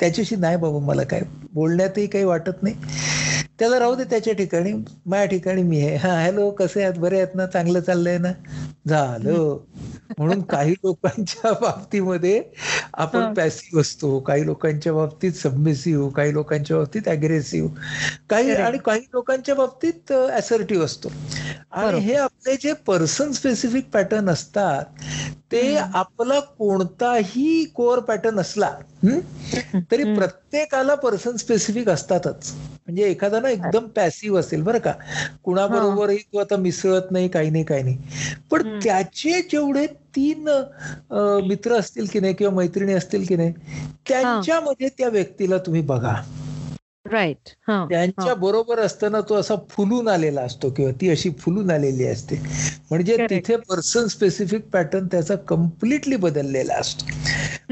त्याच्याशी 0.00 0.36
नाही 0.36 0.56
बाबा 0.56 0.78
मला 0.78 1.02
काय 1.02 1.20
बोलण्यातही 1.52 2.06
काही 2.06 2.24
वाटत 2.24 2.62
नाही. 2.62 2.74
त्याला 3.58 3.78
राहू 3.78 3.94
दे 3.94 4.04
त्याच्या 4.04 4.32
ठिकाणी 4.34 4.72
माझ्या 5.06 5.24
ठिकाणी 5.26 5.62
मी 5.62 5.80
आहे. 5.80 5.96
हा 5.96 6.12
हॅलो 6.14 6.50
कसे 6.52 6.82
आहेत? 6.82 6.98
बरे 6.98 7.16
आहेत 7.16 7.34
ना? 7.34 7.46
चांगलं 7.46 7.80
चाललंय 7.80 8.18
ना? 8.18 8.32
झालं. 8.88 9.56
म्हणून 10.18 10.40
काही 10.42 10.72
लोकांच्या 10.74 11.52
बाबतीमध्ये 11.60 12.42
आपण 12.94 13.32
पॅसिव्ह 13.34 13.80
असतो. 13.80 14.18
काही 14.20 14.44
लोकांच्या 14.46 14.92
बाबतीत 14.92 15.32
सबमिसिव्ह 15.32 16.08
काही 16.10 16.32
लोकांच्या 16.32 16.76
बाबतीत 16.76 17.08
अग्रेसिव्ह 17.08 17.70
काही 18.30 18.54
आणि 18.56 18.78
काही 18.78 19.00
लोकांच्या 19.12 19.54
बाबतीत 19.54 20.12
असर्टिव्ह 20.12 20.84
असतो. 20.84 21.08
आणि 21.72 21.98
हे 21.98 22.14
आपले 22.16 22.56
जे 22.56 22.72
पर्सन 22.86 23.32
स्पेसिफिक 23.32 23.88
पॅटर्न 23.90 24.28
असतात 24.30 24.84
ते 25.52 25.76
आपला 25.76 26.38
कोणताही 26.58 27.64
कोअर 27.74 28.00
पॅटर्न 28.00 28.40
असला 28.40 28.70
तरी 29.90 30.04
प्रत्येकाला 30.14 30.94
पर्सन 30.94 31.36
स्पेसिफिक 31.36 31.88
असतातच. 31.88 32.52
म्हणजे 32.86 33.04
एखादा 33.04 33.40
ना 33.40 33.48
एकदम 33.50 33.86
पॅसिव्ह 33.86 34.38
असेल 34.40 34.62
बरं 34.62 34.78
का. 34.78 34.92
कुणाबरोबरही 35.44 36.18
तो 36.18 36.38
आता 36.38 36.56
मिसळत 36.56 37.10
नाही 37.10 37.28
काही 37.28 37.50
नाही 37.50 37.64
काही 37.64 37.82
नाही. 37.82 37.96
पण 38.50 38.62
त्याचे 38.84 39.40
जेवढे 39.42 39.86
तीन 40.16 40.48
मित्र 41.46 41.74
असतील 41.74 42.06
की 42.06 42.20
नाही 42.20 42.34
किंवा 42.34 42.54
मैत्रिणी 42.54 42.92
असतील 42.92 43.24
की 43.26 43.36
नाही 43.36 43.52
त्यांच्यामध्ये 44.08 44.88
त्या 44.88 45.08
व्यक्तीला 45.08 45.58
तुम्ही 45.58 45.82
बघा. 45.82 46.14
राईट 47.06 47.48
त्यांच्या 47.88 48.34
बरोबर 48.34 48.78
असताना 48.78 49.20
तो 49.20 49.34
असा 49.34 49.54
फुलून 49.70 50.08
आलेला 50.08 50.40
असतो 50.40 50.70
किंवा 50.70 50.90
ती 51.00 51.08
अशी 51.10 51.30
फुलून 51.38 51.70
आलेली 51.70 52.06
असते. 52.06 52.36
म्हणजे 52.90 53.16
तिथे 53.30 53.56
पर्सन 53.68 54.06
स्पेसिफिक 54.06 54.68
पॅटर्न 54.70 55.06
त्याचा 55.06 55.34
कम्प्लिटली 55.48 56.16
बदललेला 56.16 56.74
असतो. 56.74 57.06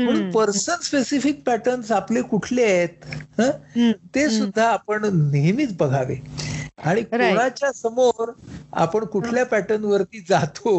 म्हणून 0.00 0.22
पर्सन 0.30 0.82
स्पेसिफिक 0.82 1.42
पॅटर्न्स 1.46 1.90
आपले 1.92 2.22
कुठले 2.24 2.64
आहेत 2.64 3.40
ते 4.14 4.28
सुद्धा 4.30 4.68
आपण 4.68 5.04
नेहमीच 5.30 5.76
बघावे. 5.76 6.16
आणि 6.80 7.02
कोणाच्या 7.04 7.70
समोर 7.72 8.30
आपण 8.74 9.04
कुठल्या 9.06 9.44
पॅटर्न 9.46 9.84
वरती 9.84 10.20
जातो 10.28 10.72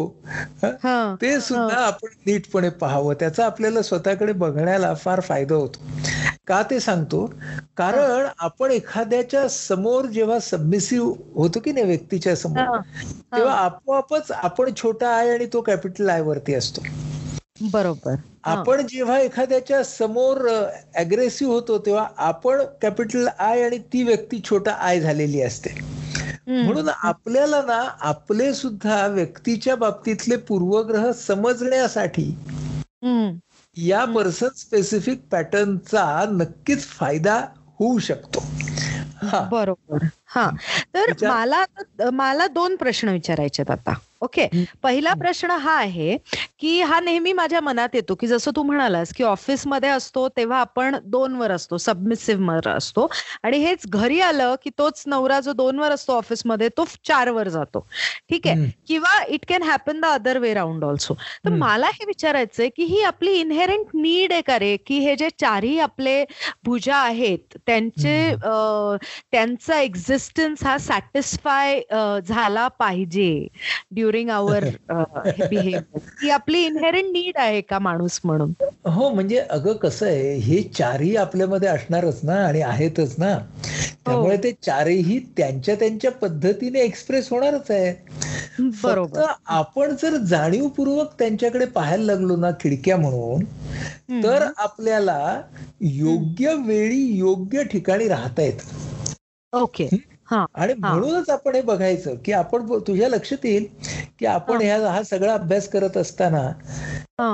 ते 1.20 1.38
सुद्धा 1.40 1.76
आपण 1.78 2.08
नीटपणे 2.26 2.68
पाहावं. 2.80 3.14
त्याचा 3.20 3.44
आपल्याला 3.46 3.82
स्वतःकडे 3.82 4.32
बघण्याला 4.34 4.92
फार 4.94 5.20
फायदा 5.20 5.54
होतो. 5.54 5.78
का 6.46 6.62
ते 6.70 6.78
सांगतो? 6.80 7.24
कारण 7.76 8.26
आपण 8.38 8.70
एखाद्याच्या 8.70 9.46
समोर 9.48 10.06
जेव्हा 10.06 10.38
सबमिसिव्ह 10.40 11.12
होतो 11.34 11.60
की 11.60 11.72
नाही 11.72 11.86
व्यक्तीच्या 11.86 12.34
समोर 12.36 12.78
तेव्हा 13.32 13.54
आपोआपच 13.56 14.30
आपण 14.32 14.70
छोटा 14.76 15.08
आहे 15.10 15.30
आणि 15.30 15.46
तो 15.52 15.60
कॅपिटल 15.62 16.08
आय 16.10 16.20
वरती 16.22 16.54
असतो. 16.54 16.82
बरोबर. 17.62 18.14
आपण 18.44 18.86
जेव्हा 18.86 19.18
एखाद्याच्या 19.20 19.82
समोर 19.84 20.48
अग्रेसिव्ह 20.96 21.52
होतो 21.54 21.78
तेव्हा 21.78 22.06
आपण 22.16 22.62
कॅपिटल 22.82 23.28
आय 23.38 23.62
आणि 23.62 23.78
ती 23.78 24.02
व्यक्ती 24.02 24.40
छोटा 24.44 24.72
आय 24.72 25.00
झालेली 25.00 25.42
असते. 25.42 25.74
म्हणून 26.62 26.88
आपल्याला 26.88 27.62
ना 27.62 27.80
आपले 28.00 28.54
सुद्धा 28.54 29.06
व्यक्तीच्या 29.06 29.76
बाबतीतले 29.76 30.36
पूर्वग्रह 30.36 31.10
समजण्यासाठी 31.12 32.34
या 33.76 34.04
पर्सन 34.04 34.48
स्पेसिफिक 34.56 35.20
पॅटर्नचा 35.30 36.24
नक्कीच 36.30 36.86
फायदा 36.86 37.36
होऊ 37.78 37.98
शकतो. 37.98 38.44
बरोबर. 39.50 40.06
हा. 40.26 40.50
तर 40.94 41.12
मला 41.22 41.64
मला 42.12 42.46
दोन 42.46 42.76
प्रश्न 42.76 43.08
विचारायचे 43.08 43.62
आता. 43.68 43.94
ओके 44.22 44.46
पहिला 44.82 45.12
प्रश्न 45.20 45.50
हा 45.60 45.74
आहे 45.74 46.16
की 46.60 46.80
हा 46.82 46.98
नेहमी 47.00 47.32
माझ्या 47.32 47.60
मनात 47.60 47.94
येतो 47.94 48.14
की 48.14 48.26
जसं 48.26 48.50
तू 48.56 48.62
म्हणालास 48.62 49.12
की 49.14 49.24
ऑफिसमध्ये 49.24 49.88
असतो 49.90 50.28
तेव्हा 50.36 50.58
आपण 50.60 50.96
दोन 51.04 51.34
वर 51.36 51.50
असतो 51.50 51.76
सबमिसिव्ह 51.76 52.46
वर 52.48 52.68
असतो. 52.68 53.06
आणि 53.42 53.58
हेच 53.58 53.86
घरी 53.88 54.20
आलं 54.20 54.54
की 54.64 54.70
तोच 54.78 55.02
नवरा 55.06 55.40
जो 55.40 55.52
दोन 55.52 55.78
वर 55.78 55.92
असतो 55.92 56.12
ऑफिसमध्ये 56.16 56.68
तो 56.76 56.84
चार 57.04 57.30
वर 57.30 57.48
जातो. 57.48 57.86
ठीक 58.30 58.46
आहे? 58.46 58.70
किंवा 58.88 59.22
it 59.28 59.44
can 59.48 59.62
happen 59.62 60.00
the 60.00 60.04
other 60.04 60.38
way 60.38 60.52
round 60.54 60.84
also 60.84 61.14
तर 61.44 61.50
मला 61.56 61.86
हे 61.94 62.04
विचारायचंय 62.06 62.68
की 62.76 62.84
ही 62.84 63.02
आपली 63.04 63.32
इनहेरंट 63.40 63.86
नीड 63.94 64.32
आहे 64.32 64.42
का 64.42 64.58
रे? 64.58 64.76
की 64.76 64.98
हे 65.04 65.16
जे 65.16 65.28
चारही 65.38 65.78
आपले 65.80 66.24
भुजा 66.64 66.96
आहेत 66.96 67.56
त्यांचे 67.66 68.16
त्यांचा 69.32 69.80
एक्झिस्टन्स 69.80 70.64
हा 70.64 70.76
सॅटिस्फाय 70.78 71.80
झाला 72.20 72.66
पाहिजे 72.78 73.30
ड्युरिंग 73.90 74.10
आवर 74.30 74.64
बिहेवियर 75.40 76.00
ही 76.22 76.30
आपली 76.30 76.64
इनहेरंट 76.66 77.12
नीड 77.12 77.36
आहे 77.36 77.60
का 77.60 77.78
माणूस 77.78 78.20
म्हणून? 78.24 78.52
हो 78.86 79.08
म्हणजे 79.10 79.38
अगं 79.38 79.72
कसं 79.72 80.06
आहे 80.06 80.34
हे 80.34 80.62
चारही 80.62 81.16
आपल्यामध्ये 81.16 81.68
असणारच 81.68 82.20
ना 82.24 82.34
आणि 82.46 82.60
आहेतच 82.60 83.14
ना. 83.18 83.38
त्यामुळे 84.06 84.36
ते 84.36 84.52
चारही 84.52 85.18
त्यांच्या 85.36 85.74
त्यांच्या 85.74 86.10
पद्धतीने 86.10 86.80
एक्सप्रेस 86.80 87.28
होणारच 87.30 87.70
आहे. 87.70 87.94
बरोबर. 88.82 89.20
आपण 89.46 89.94
जर 90.02 90.16
जाणीवपूर्वक 90.16 91.12
त्यांच्याकडे 91.18 91.66
पाहायला 91.66 92.04
लागलो 92.04 92.36
ना 92.36 92.50
खिडक्या 92.60 92.96
म्हणून 92.96 93.44
तर 94.24 94.46
आपल्याला 94.56 95.40
योग्य 95.80 96.54
वेळी 96.54 97.02
योग्य 97.16 97.62
ठिकाणी 97.62 98.08
राहता 98.08 98.42
येत. 98.42 98.60
ओके. 99.52 99.88
आणि 100.54 100.74
म्हणूनच 100.74 101.30
आपण 101.30 101.54
हे 101.54 101.62
बघायचं 101.62 102.14
की 102.24 102.32
आपण 102.32 102.66
तुझ्या 102.86 103.08
लक्षात 103.08 103.44
येईल 103.44 103.66
की 104.18 104.26
आपण 104.26 104.60
ह्या 104.62 104.90
हा 104.90 105.02
सगळा 105.02 105.34
अभ्यास 105.34 105.68
करत 105.68 105.96
असताना 105.96 106.50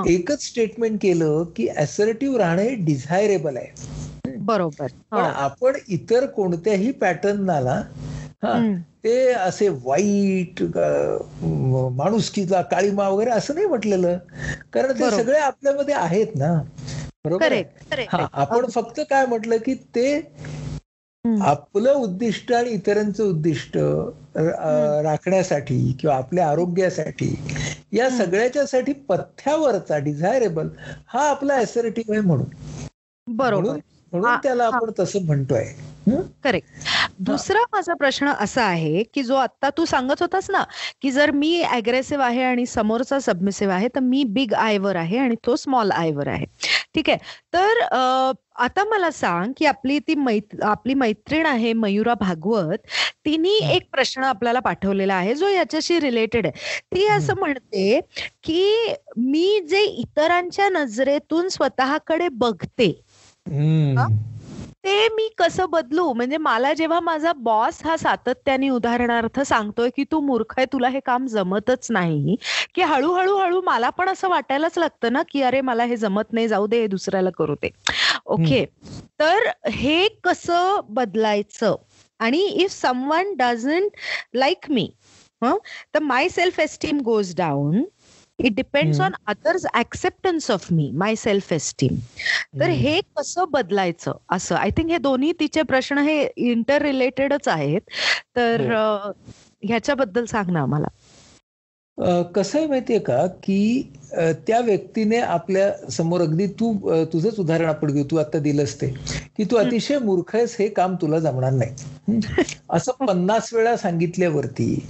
एकच 0.08 0.46
स्टेटमेंट 0.46 0.98
केलं 1.02 1.44
की 1.56 1.68
असर्टिव्ह 1.68 2.38
राहणं 2.38 2.62
हे 2.62 2.74
डिझायरेबल 2.74 3.56
आहे. 3.56 4.36
बरोबर. 4.38 4.86
पण 5.10 5.18
आपण 5.18 5.76
इतर 5.88 6.26
कोणत्याही 6.26 6.90
पॅटर्नला 6.92 7.82
हा 8.42 8.58
ते 9.04 9.30
असे 9.32 9.68
वाईट 9.84 10.62
माणुसकीचा 11.92 12.60
काळीमा 12.62 13.08
वगैरे 13.08 13.30
असं 13.30 13.54
नाही 13.54 13.66
म्हटलेलं. 13.66 14.18
कारण 14.72 14.92
ते 14.92 15.10
सगळे 15.10 15.38
आपल्यामध्ये 15.38 15.94
आहेत 15.94 16.36
ना. 16.36 16.54
बरोबर 17.24 17.52
आपण 18.34 18.66
फक्त 18.66 19.00
काय 19.10 19.26
म्हटलं 19.26 19.56
की 19.56 19.74
ते 19.74 20.20
आपलं 21.24 21.92
उद्दिष्ट 21.92 22.52
आणि 22.52 22.70
इतरांचं 22.70 23.24
उद्दिष्ट 23.24 23.76
राखण्यासाठी 25.04 25.96
किंवा 26.00 26.16
आपल्या 26.16 26.48
आरोग्यासाठी 26.48 27.34
या 27.92 28.08
सगळ्याच्यासाठी 28.10 28.92
पथ्यावरचा 29.08 29.98
डिझायरेबल 29.98 30.68
हा 31.06 31.28
आपला 31.30 31.54
असर्टिव्ह 31.54 32.12
आहे 32.12 32.26
म्हणून. 32.26 32.46
बरोबर. 33.26 33.76
म्हणून 34.12 34.36
त्याला 34.42 34.64
आपण 34.64 34.90
तसं 34.98 35.24
म्हणतोय. 35.24 35.64
करेक्ट 36.44 36.68
दुसरा 37.18 37.60
माझा 37.72 37.94
प्रश्न 37.94 38.32
असा 38.40 38.62
आहे 38.64 39.02
की 39.14 39.22
जो 39.22 39.34
आता 39.34 39.70
तू 39.76 39.84
सांगत 39.84 40.22
होतास 40.22 40.50
ना 40.50 40.62
की 41.02 41.10
जर 41.10 41.30
मी 41.30 41.60
अग्रेसिव्ह 41.62 42.24
आहे 42.24 42.42
आणि 42.42 42.66
समोरचा 42.66 43.18
सबमिसिव्ह 43.20 43.74
आहे 43.74 43.88
तर 43.94 44.00
मी 44.00 44.22
बिग 44.24 44.54
आयवर 44.54 44.96
आहे 44.96 45.18
आणि 45.18 45.34
तो 45.46 45.56
स्मॉल 45.56 45.90
आयवर 45.90 46.28
आहे. 46.28 46.44
ठीक 46.94 47.10
आहे? 47.10 47.18
तर 47.52 47.80
आता 48.62 48.84
मला 48.84 49.10
सांग 49.10 49.52
की 49.56 49.66
आपली 49.66 49.98
ती 49.98 50.14
मैत 50.14 50.62
आपली 50.62 50.94
मैत्रीण 50.94 51.46
आहे 51.46 51.72
मयुरा 51.72 52.14
भागवत 52.20 52.86
तिने 53.24 53.54
एक 53.74 53.88
प्रश्न 53.92 54.24
आपल्याला 54.24 54.60
पाठवलेला 54.60 55.14
आहे 55.14 55.34
जो 55.34 55.48
याच्याशी 55.48 56.00
रिलेटेड 56.00 56.46
आहे. 56.46 56.80
ती 56.94 57.06
असं 57.08 57.34
म्हणते 57.38 58.00
की 58.44 58.94
मी 59.16 59.60
जे 59.70 59.82
इतरांच्या 59.82 60.68
नजरेतून 60.68 61.48
स्वतःकडे 61.48 62.28
बघते 62.28 62.90
ते 64.84 65.08
मी 65.08 65.28
कसं 65.38 65.66
बदलू? 65.70 66.12
म्हणजे 66.12 66.36
मला 66.36 66.72
जेव्हा 66.72 66.98
माझा 67.00 67.32
बॉस 67.36 67.80
हा 67.84 67.96
सातत्याने 67.96 68.68
उदाहरणार्थ 68.68 69.40
सांगतोय 69.40 69.90
की 69.96 70.04
तू 70.12 70.20
मूर्ख 70.20 70.54
आहे 70.56 70.66
तुला 70.72 70.88
हे 70.88 71.00
काम 71.00 71.26
जमतच 71.26 71.90
नाही 71.90 72.36
की 72.74 72.82
हळूहळू 72.82 73.36
हळू 73.36 73.60
मला 73.64 73.90
पण 73.90 74.08
असं 74.08 74.28
वाटायलाच 74.28 74.78
लागतं 74.78 75.12
ना 75.12 75.22
की 75.30 75.42
अरे 75.42 75.60
मला 75.60 75.84
हे 75.84 75.96
जमत 75.96 76.32
नाही 76.32 76.48
जाऊ 76.48 76.66
दे 76.66 76.80
हे 76.80 76.86
दुसऱ्याला 76.86 77.30
करू 77.30 77.54
दे. 77.54 77.70
ओके. 78.26 78.64
तर 79.20 79.48
हे 79.68 80.08
कसं 80.24 80.80
बदलायचं? 80.88 81.76
आणि 82.20 82.38
if 82.38 82.70
someone 82.72 83.32
doesn't 83.38 83.96
like 84.34 84.70
me 84.70 84.90
तर 85.42 85.98
my 86.02 86.28
self 86.28 86.58
esteem 86.60 86.98
goes 87.00 87.34
down 87.36 87.82
it 88.44 88.54
depends 88.54 89.00
on 89.00 89.12
others 89.26 89.66
acceptance 89.74 90.50
of 90.50 90.72
me 90.72 90.90
my 90.94 91.16
self 91.16 91.52
esteem 91.52 91.94
तर 92.60 92.68
हे 92.68 93.00
कसं 93.16 93.44
बदलायचं 93.50 94.12
असं? 94.32 94.54
आय 94.56 94.70
थिंक 94.70 94.90
हे 94.90 94.98
दोन्ही 94.98 95.32
तिचे 95.40 95.62
प्रश्न 95.62 95.98
हे 95.98 96.22
इंटर 96.36 96.82
रिलेटेडच 96.82 97.48
आहेत. 97.48 97.80
तर 98.36 98.70
ह्याच्याबद्दल 99.62 100.24
सांग 100.24 100.50
ना 100.50 100.62
आम्हाला. 100.62 100.88
कसं 102.00 102.58
आहे 102.58 102.66
माहितीये 102.66 102.98
का? 102.98 103.26
की 103.26 103.90
त्या 104.46 104.60
व्यक्तीने 104.60 105.18
आपल्यासमोर 105.18 106.20
अगदी 106.20 106.46
तू 106.46 106.72
तुझंच 107.12 107.38
उदाहरण 107.38 107.68
आपण 107.68 107.92
घेऊ 107.92 108.04
तू 108.10 108.16
आता 108.16 108.38
दिलंस 108.38 108.74
ते 108.80 108.86
की 109.36 109.44
तू 109.44 109.56
अतिशय 109.56 109.98
मूर्ख 109.98 110.34
आहेस 110.36 110.56
हे 110.60 110.68
काम 110.68 110.94
तुला 110.94 111.18
जमणार 111.18 111.52
नाही. 111.52 111.74
असं 112.70 112.92
पन्नास 113.06 113.52
वेळा 113.54 113.76
सांगितल्यावरती 113.76 114.86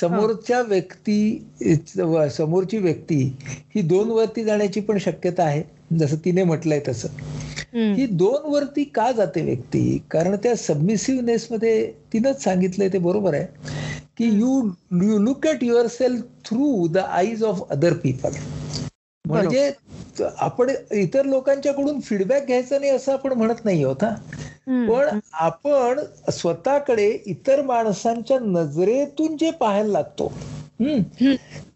समोरच्या 0.00 0.60
व्यक्ती 0.62 1.18
समोरची 2.36 2.78
व्यक्ती 2.78 3.22
ही 3.74 3.82
दोन 3.82 4.10
वरती 4.10 4.44
जाण्याची 4.44 4.80
पण 4.80 4.98
शक्यता 4.98 5.42
आहे. 5.42 5.62
जसं 5.90 6.16
तिने 6.16 6.44
म्हटलंय 6.44 6.80
तसं. 6.80 7.08
ही 7.94 8.06
दोन 8.06 8.50
वरती 8.52 8.84
का 8.94 9.10
जाते 9.12 9.42
व्यक्ती? 9.42 9.82
कारण 10.10 10.36
त्या 10.36 10.54
सबमिसिव्हनेस 10.56 11.46
मध्ये 11.50 11.74
तिनंच 12.12 12.42
सांगितलंय 12.44 12.88
ते 12.88 12.98
बरोबर 12.98 13.34
आहे. 13.34 13.46
की 14.16 14.24
you 14.30 14.60
you 15.02 15.18
look 15.18 15.46
at 15.46 15.62
yourself 15.88 16.22
through 16.44 16.86
the 16.88 16.98
eyes 16.98 17.44
of 17.44 17.62
other 17.70 17.92
people 17.94 18.30
म्हणजे 19.24 19.70
आपण 20.38 20.70
इतर 20.92 21.24
लोकांच्याकडून 21.24 22.00
फीडबॅक 22.00 22.46
घ्यायचा 22.46 22.78
नाही 22.78 22.90
असं 22.92 23.12
आपण 23.12 23.32
म्हणत 23.32 23.64
नाही 23.64 23.84
आहोत 23.84 24.04
पण 24.88 25.18
आपण 25.32 26.00
स्वतःकडे 26.32 27.08
इतर 27.26 27.62
माणसांच्या 27.62 28.38
नजरेतून 28.40 29.36
जे 29.36 29.50
पाहायला 29.50 29.92
लागतो 29.92 30.32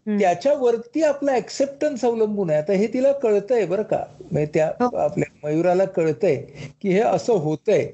त्याच्यावरती 0.07 1.03
आपला 1.03 1.33
ऍक्सेप्टन्स 1.35 2.05
अवलंबून 2.05 2.49
आहे. 2.49 2.59
आता 2.59 2.73
हे 2.73 2.87
तिला 2.87 3.11
कळतंय 3.11 3.65
बरं 3.65 3.83
का. 3.83 4.03
म्हणजे 4.31 4.51
त्या 4.53 4.67
हो. 4.81 4.95
आपल्या 4.97 5.31
मयुराला 5.43 5.85
कळतंय 5.85 6.35
की 6.81 6.89
हे 6.89 6.99
असं 6.99 7.33
होतंय. 7.33 7.85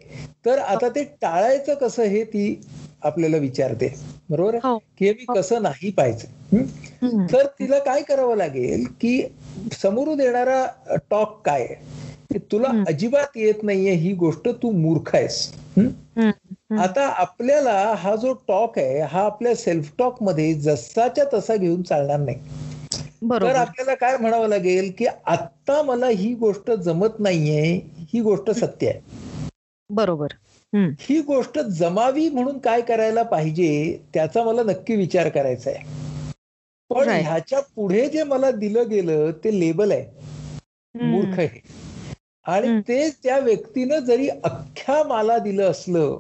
तर 0.45 0.57
आता 0.57 0.89
ते 0.89 1.03
टाळायचं 1.21 1.73
कसं 1.73 2.03
हे 2.03 2.23
ती 2.23 2.61
आपल्याला 3.01 3.37
विचारते. 3.37 3.93
बरोबर 4.29 4.53
आहे? 4.55 4.67
हो. 4.67 4.77
की 4.97 5.05
हे 5.05 5.11
मी 5.11 5.25
हो. 5.29 5.33
कसं 5.33 5.61
नाही 5.61 5.91
पाहिजे 5.91 6.37
तर 7.33 7.45
तिला 7.59 7.79
काय 7.79 8.01
करावं 8.01 8.35
लागेल 8.37 8.85
की 9.01 9.21
समोरून 9.81 10.17
देणारा 10.17 10.65
टॉक 11.09 11.41
काय 11.45 11.67
तुला 12.51 12.71
अजिबात 12.87 13.37
येत 13.37 13.63
नाहीये 13.63 13.93
ही 13.93 14.13
गोष्ट 14.13 14.47
तू 14.63 14.71
मूर्ख 14.71 15.15
आहेस. 15.15 15.51
आता 16.69 17.07
आपल्याला 17.07 17.93
हा 17.97 18.15
जो 18.15 18.33
टॉक 18.47 18.77
आहे 18.79 18.99
हा 19.01 19.21
आपल्या 19.21 19.55
सेल्फ 19.55 19.91
टॉकमध्ये 19.97 20.53
जसाच्या 20.53 21.25
तसा 21.33 21.55
घेऊन 21.55 21.81
चालणार 21.81 22.19
नाही. 22.19 22.37
तर 23.41 23.55
आपल्याला 23.55 23.93
काय 23.95 24.17
म्हणावं 24.17 24.47
लागेल 24.47 24.91
की 24.97 25.05
आता 25.25 25.81
मला 25.81 26.07
ही 26.07 26.33
गोष्ट 26.33 26.71
जमत 26.71 27.19
नाहीये 27.19 27.73
ही 28.13 28.21
गोष्ट 28.21 28.51
सत्य 28.51 28.89
आहे. 28.89 28.99
बरोबर. 29.89 30.33
ही 30.99 31.19
गोष्ट 31.21 31.59
जमावी 31.59 32.29
म्हणून 32.29 32.57
काय 32.59 32.81
करायला 32.81 33.23
पाहिजे 33.23 33.97
त्याचा 34.13 34.43
मला 34.43 34.63
नक्की 34.63 34.95
विचार 34.95 35.29
करायचा 35.29 35.69
आहे. 35.69 35.83
पण 36.89 37.09
ह्याच्या 37.09 37.59
पुढे 37.75 38.09
जे 38.09 38.23
मला 38.23 38.51
दिलं 38.51 38.89
गेलं 38.89 39.31
ते 39.31 39.59
लेबल 39.59 39.91
आहे. 39.91 40.05
मूर्ख 40.95 41.39
आहे. 41.39 41.59
आणि 42.45 42.81
ते 42.87 43.09
त्या 43.23 43.39
व्यक्तीनं 43.39 43.99
जरी 43.99 44.29
अख्ख्या 44.29 45.03
मला 45.03 45.37
दिलं 45.37 45.71
असलं 45.71 46.19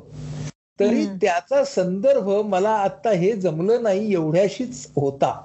तरी 0.79 1.05
त्याचा 1.05 1.63
संदर्भ 1.63 2.29
मला 2.29 2.69
आता 2.69 3.11
हे 3.11 3.31
जमलं 3.31 3.83
नाही 3.83 4.13
एवढ्याशीच 4.13 4.87
होता. 4.95 5.41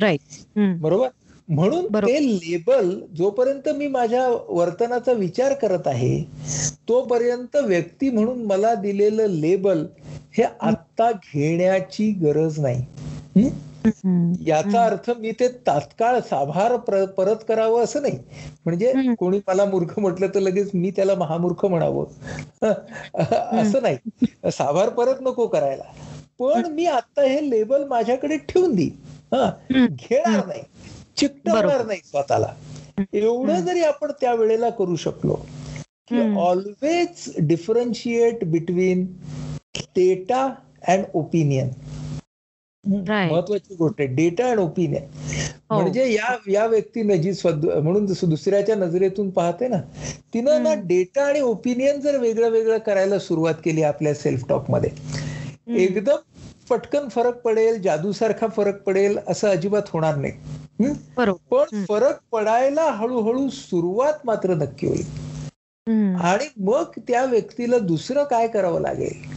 राईट 0.00 0.20
बरोबर? 0.56 1.08
म्हणून 1.48 1.86
ते 1.94 2.36
लेबल 2.36 3.00
जोपर्यंत 3.16 3.68
मी 3.68 3.86
माझ्या 3.86 4.28
वर्तनाचा 4.48 5.12
विचार 5.12 5.52
करत 5.52 5.86
आहे 5.86 6.22
तोपर्यंत 6.88 7.56
व्यक्ती 7.56 8.10
म्हणून 8.10 8.42
मला 8.44 8.74
दिलेलं 8.74 9.26
लेबल 9.26 9.86
हे 10.36 10.42
आत्ता 10.60 11.10
घेण्याची 11.12 12.10
गरज 12.12 12.60
नाही. 12.60 12.84
याचा 14.46 14.84
अर्थ 14.84 15.10
मी 15.18 15.30
ते 15.32 15.48
तात्काळ 15.66 16.18
साभार 16.20 16.76
परत 17.16 17.44
करावं 17.48 17.84
असं 17.84 18.02
नाही. 18.02 18.18
म्हणजे 18.64 18.92
कोणी 19.16 19.38
मला 19.48 19.64
मूर्ख 19.64 19.98
म्हटलं 19.98 20.28
तर 20.34 20.40
लगेच 20.40 20.70
मी 20.74 20.90
त्याला 20.90 21.14
महामूर्ख 21.14 21.64
म्हणावं. 21.64 22.04
असं 23.52 23.82
नाही. 23.82 23.96
साभार 24.52 24.88
परत 24.88 25.20
नको 25.20 25.46
करायला. 25.46 25.92
पण 26.40 26.66
मी 26.66 26.86
आता 26.86 27.22
हे 27.22 27.50
लेबल 27.50 27.84
माझ्याकडे 27.84 28.36
ठेवून 28.38 28.74
देईन. 28.74 28.90
हा 29.32 29.50
घेणार 29.88 30.46
नाही. 30.46 30.62
चिकटवणार 31.16 31.84
नाही 31.86 32.00
स्वतःला. 32.04 32.52
एवढं 33.12 33.60
जरी 33.60 33.80
आपण 33.80 34.10
त्या 34.20 34.34
वेळेला 34.34 34.70
करू 34.70 34.96
शकलो 34.96 35.34
की 36.08 36.20
always 36.36 37.32
differentiate 37.38 38.44
between 38.44 39.06
data 39.96 40.42
and 40.88 41.04
opinion 41.14 41.68
महत्वाची 42.86 43.74
गोष्ट 43.74 44.00
आहे. 44.00 44.08
डेटा 44.14 44.48
अँड 44.50 44.58
ओपिनियन 44.58 45.02
म्हणजे 45.70 46.12
या 46.12 46.36
या 46.50 46.66
व्यक्तीनं 46.66 47.14
जी 47.14 47.30
म्हणून 47.44 48.04
दुसऱ्याच्या 48.06 48.76
नजरेतून 48.76 49.30
पाहते 49.30 49.68
ना 49.68 49.80
तिनं 50.34 50.62
ना 50.62 50.74
डेटा 50.84 51.24
आणि 51.24 51.40
ओपिनियन 51.40 52.00
जर 52.00 52.18
वेगळं 52.18 52.50
वेगळं 52.50 52.78
करायला 52.78 53.18
सुरुवात 53.18 53.54
केली 53.64 53.82
आपल्या 53.82 54.14
सेल्फ 54.14 54.44
टॉकमध्ये 54.48 54.90
एकदम 55.84 56.16
पटकन 56.70 57.08
फरक 57.08 57.40
पडेल 57.42 57.80
जादूसारखा 57.82 58.46
फरक 58.46 58.82
पडेल 58.82 59.18
असं 59.28 59.48
अजिबात 59.48 59.82
होणार 59.92 60.16
नाही. 60.16 60.32
पण 61.50 61.66
फरक 61.88 62.18
पडायला 62.32 62.90
हळूहळू 62.90 63.48
सुरुवात 63.48 64.12
मात्र 64.24 64.54
नक्की 64.54 64.86
होईल. 64.86 65.04
आणि 66.16 66.48
मग 66.60 66.98
त्या 67.08 67.24
व्यक्तीला 67.24 67.78
दुसरं 67.78 68.24
काय 68.24 68.48
करावं 68.48 68.80
लागेल? 68.80 69.35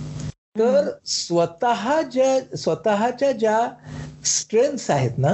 तर 0.59 0.89
स्वतः 1.05 2.01
ज्या 2.01 2.57
स्वतःच्या 2.57 3.31
ज्या 3.31 3.69
स्ट्रेंथ 4.25 4.91
आहेत 4.91 5.17
ना 5.17 5.33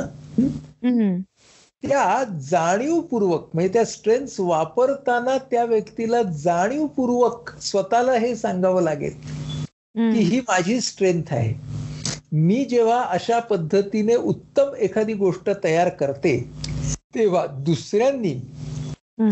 त्या 1.83 2.23
जाणीवपूर्वक 2.49 3.49
म्हणजे 3.53 3.73
त्या 3.73 3.85
स्ट्रेंथ 3.85 4.39
वापरताना 4.39 5.38
त्या 5.51 5.63
व्यक्तीला 5.63 6.21
जाणीवपूर्वक 6.23 7.51
स्वतःला 7.61 8.11
हे 8.11 8.35
सांगावं 8.35 8.81
लागेल 8.81 9.13
की 10.13 10.19
ही 10.19 10.39
माझी 10.39 10.79
स्ट्रेंथ 10.81 11.33
आहे. 11.33 11.53
मी 12.31 12.63
जेव्हा 12.65 13.01
अशा 13.01 13.39
पद्धतीने 13.39 14.15
उत्तम 14.15 14.75
एखादी 14.75 15.13
गोष्ट 15.13 15.49
तयार 15.63 15.89
करते 15.89 16.38
तेव्हा 17.15 17.45
दुसऱ्यांनी 17.47 18.33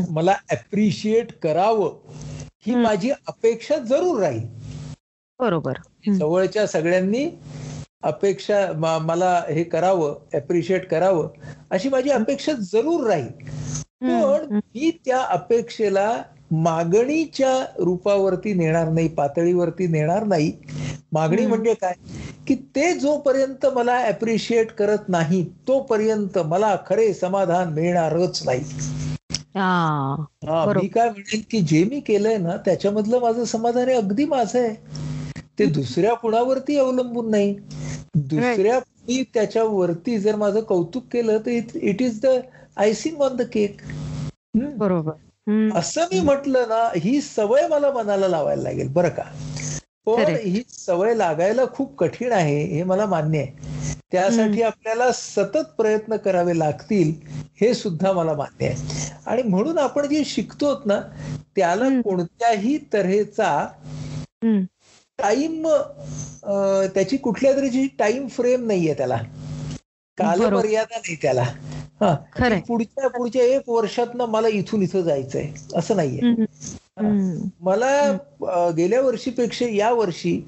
मला 0.10 0.34
अप्रिशिएट 0.51 1.32
करावं 1.39 1.95
ही 2.65 2.75
माझी 2.75 3.10
अपेक्षा 3.10 3.77
जरूर 3.77 4.19
राहील. 4.21 4.62
बरोबर. 5.43 5.73
जवळच्या 6.10 6.67
सगळ्यांनी 6.67 7.29
अपेक्षा 8.03 8.71
मला 9.01 9.43
हे 9.49 9.63
करावं 9.63 10.15
अप्रिशिएट 10.34 10.88
करावं 10.88 11.27
अशी 11.71 11.89
माझी 11.89 12.10
अपेक्षा 12.10 12.51
जरूर 12.71 13.08
राहील. 13.08 13.27
पण 14.01 14.45
मी 14.51 14.91
त्या 15.06 15.19
अपेक्षेला 15.19 16.21
मागणीच्या 16.51 17.65
रूपावरती 17.77 18.53
नेणार 18.53 18.89
नाही 18.89 19.08
पातळीवरती 19.08 19.88
नेणार 19.88 20.23
नाही. 20.23 20.51
मागणी 21.12 21.45
म्हणजे 21.45 21.73
काय? 21.73 21.93
की 22.47 22.56
ते 22.56 22.93
जोपर्यंत 22.93 23.65
मला 23.65 23.97
अप्रिशिएट 23.97 24.71
करत 24.71 25.10
नाही 25.10 25.43
तोपर्यंत 25.67 26.38
मला 26.38 26.75
खरे 26.88 27.13
समाधान 27.13 27.73
मिळणारच 27.73 28.41
नाही. 28.45 28.63
मी 30.73 30.88
काय 30.88 31.10
म्हणेन 31.10 31.41
की 31.51 31.62
जे 31.62 31.84
मी 31.84 31.99
केलंय 31.99 32.38
ना 32.38 32.58
त्याच्यामधलं 32.58 33.19
माझं 33.19 33.43
समाधान 33.43 33.89
हे 33.89 33.95
अगदी 33.95 34.25
माझं 34.25 34.60
आहे. 34.60 34.75
ते 35.58 35.66
दुसऱ्या 35.66 36.13
कुणावरती 36.13 36.78
अवलंबून 36.78 37.30
नाही. 37.32 37.56
दुसऱ्या 38.16 38.80
कुणी 38.80 39.24
त्याच्यावरती 39.34 40.18
जर 40.20 40.36
माझं 40.36 40.62
कौतुक 40.62 41.04
केलं 41.12 41.38
तर 41.46 41.52
it 41.76 42.02
is 42.02 42.20
the 42.22 42.39
icing 42.78 43.22
on 43.22 43.36
the 43.36 43.42
cake 43.54 43.82
बरोबर. 44.78 45.12
असं 45.76 46.06
मी 46.12 46.20
म्हटलं 46.20 46.68
ना 46.70 46.88
ही 46.96 47.20
सवय 47.22 47.68
मला 47.68 47.92
मनाला 47.92 48.28
लावायला 48.28 48.62
लागेल 48.62 48.88
बरं 48.88 49.10
का? 49.10 49.24
पण 50.06 50.36
ही 50.36 50.62
सवय 50.70 51.13
लागायला 51.13 51.66
खूप 51.66 51.96
कठीण 51.98 52.32
आहे 52.32 52.63
हे 52.66 52.84
मला 52.84 53.06
मान्य 53.06 53.39
आहे. 53.39 53.72
त्यासाठी 54.12 54.62
आपल्याला 54.62 55.12
सतत 55.12 55.74
प्रयत्न 55.78 56.16
करावे 56.16 56.58
लागतील 56.60 57.13
हे 57.62 57.74
सुद्धा 57.74 58.12
मला 58.13 58.34
मान्य 58.34 58.68
आहे. 58.68 59.12
आणि 59.26 59.44
म्हणून 59.44 59.78
आपण 59.78 60.08
जे 60.08 60.24
शिकतो 60.26 60.74
ना 60.86 61.00
त्याला 61.56 61.89
कोणत्याही 62.02 62.78
तऱ्हेचा 62.94 63.68
टाइम 65.19 65.67
त्याची 66.93 67.17
कुठल्या 67.17 67.56
तरी 67.56 67.88
टाइम 67.99 68.28
फ्रेम 68.28 68.65
नाहीये 68.67 68.93
त्याला. 68.93 69.17
कालमर्यादा 70.17 70.97
नाही 70.97 71.15
त्याला. 71.21 71.43
हा 72.02 72.15
पुढच्या 72.67 73.08
पुढच्या 73.08 73.43
एक 73.45 73.69
वर्षात 73.69 74.15
मला 74.17 74.47
इथून 74.47 74.82
इथं 74.82 75.02
जायचंय. 75.02 75.47
असं 75.76 75.95
नाहीये. 75.95 76.45
मला 77.62 78.71
गेल्या 78.78 79.02
वर्षीपेक्षा 79.02 79.65
या 79.65 79.91
वर्षी 79.93 80.39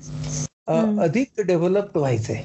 अधिक 0.67 1.41
डेव्हलप्ड 1.41 1.97
व्हायचंय. 1.97 2.41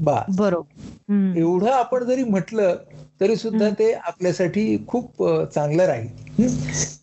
बरोबर. 0.00 1.38
एवढं 1.38 1.70
आपण 1.70 2.04
जरी 2.04 2.24
म्हटलं 2.24 2.76
तरी 3.20 3.36
सुद्धा 3.36 3.68
ते 3.78 3.92
आपल्यासाठी 3.92 4.76
खूप 4.86 5.22
चांगलं 5.54 5.84
राहील. 5.84 6.08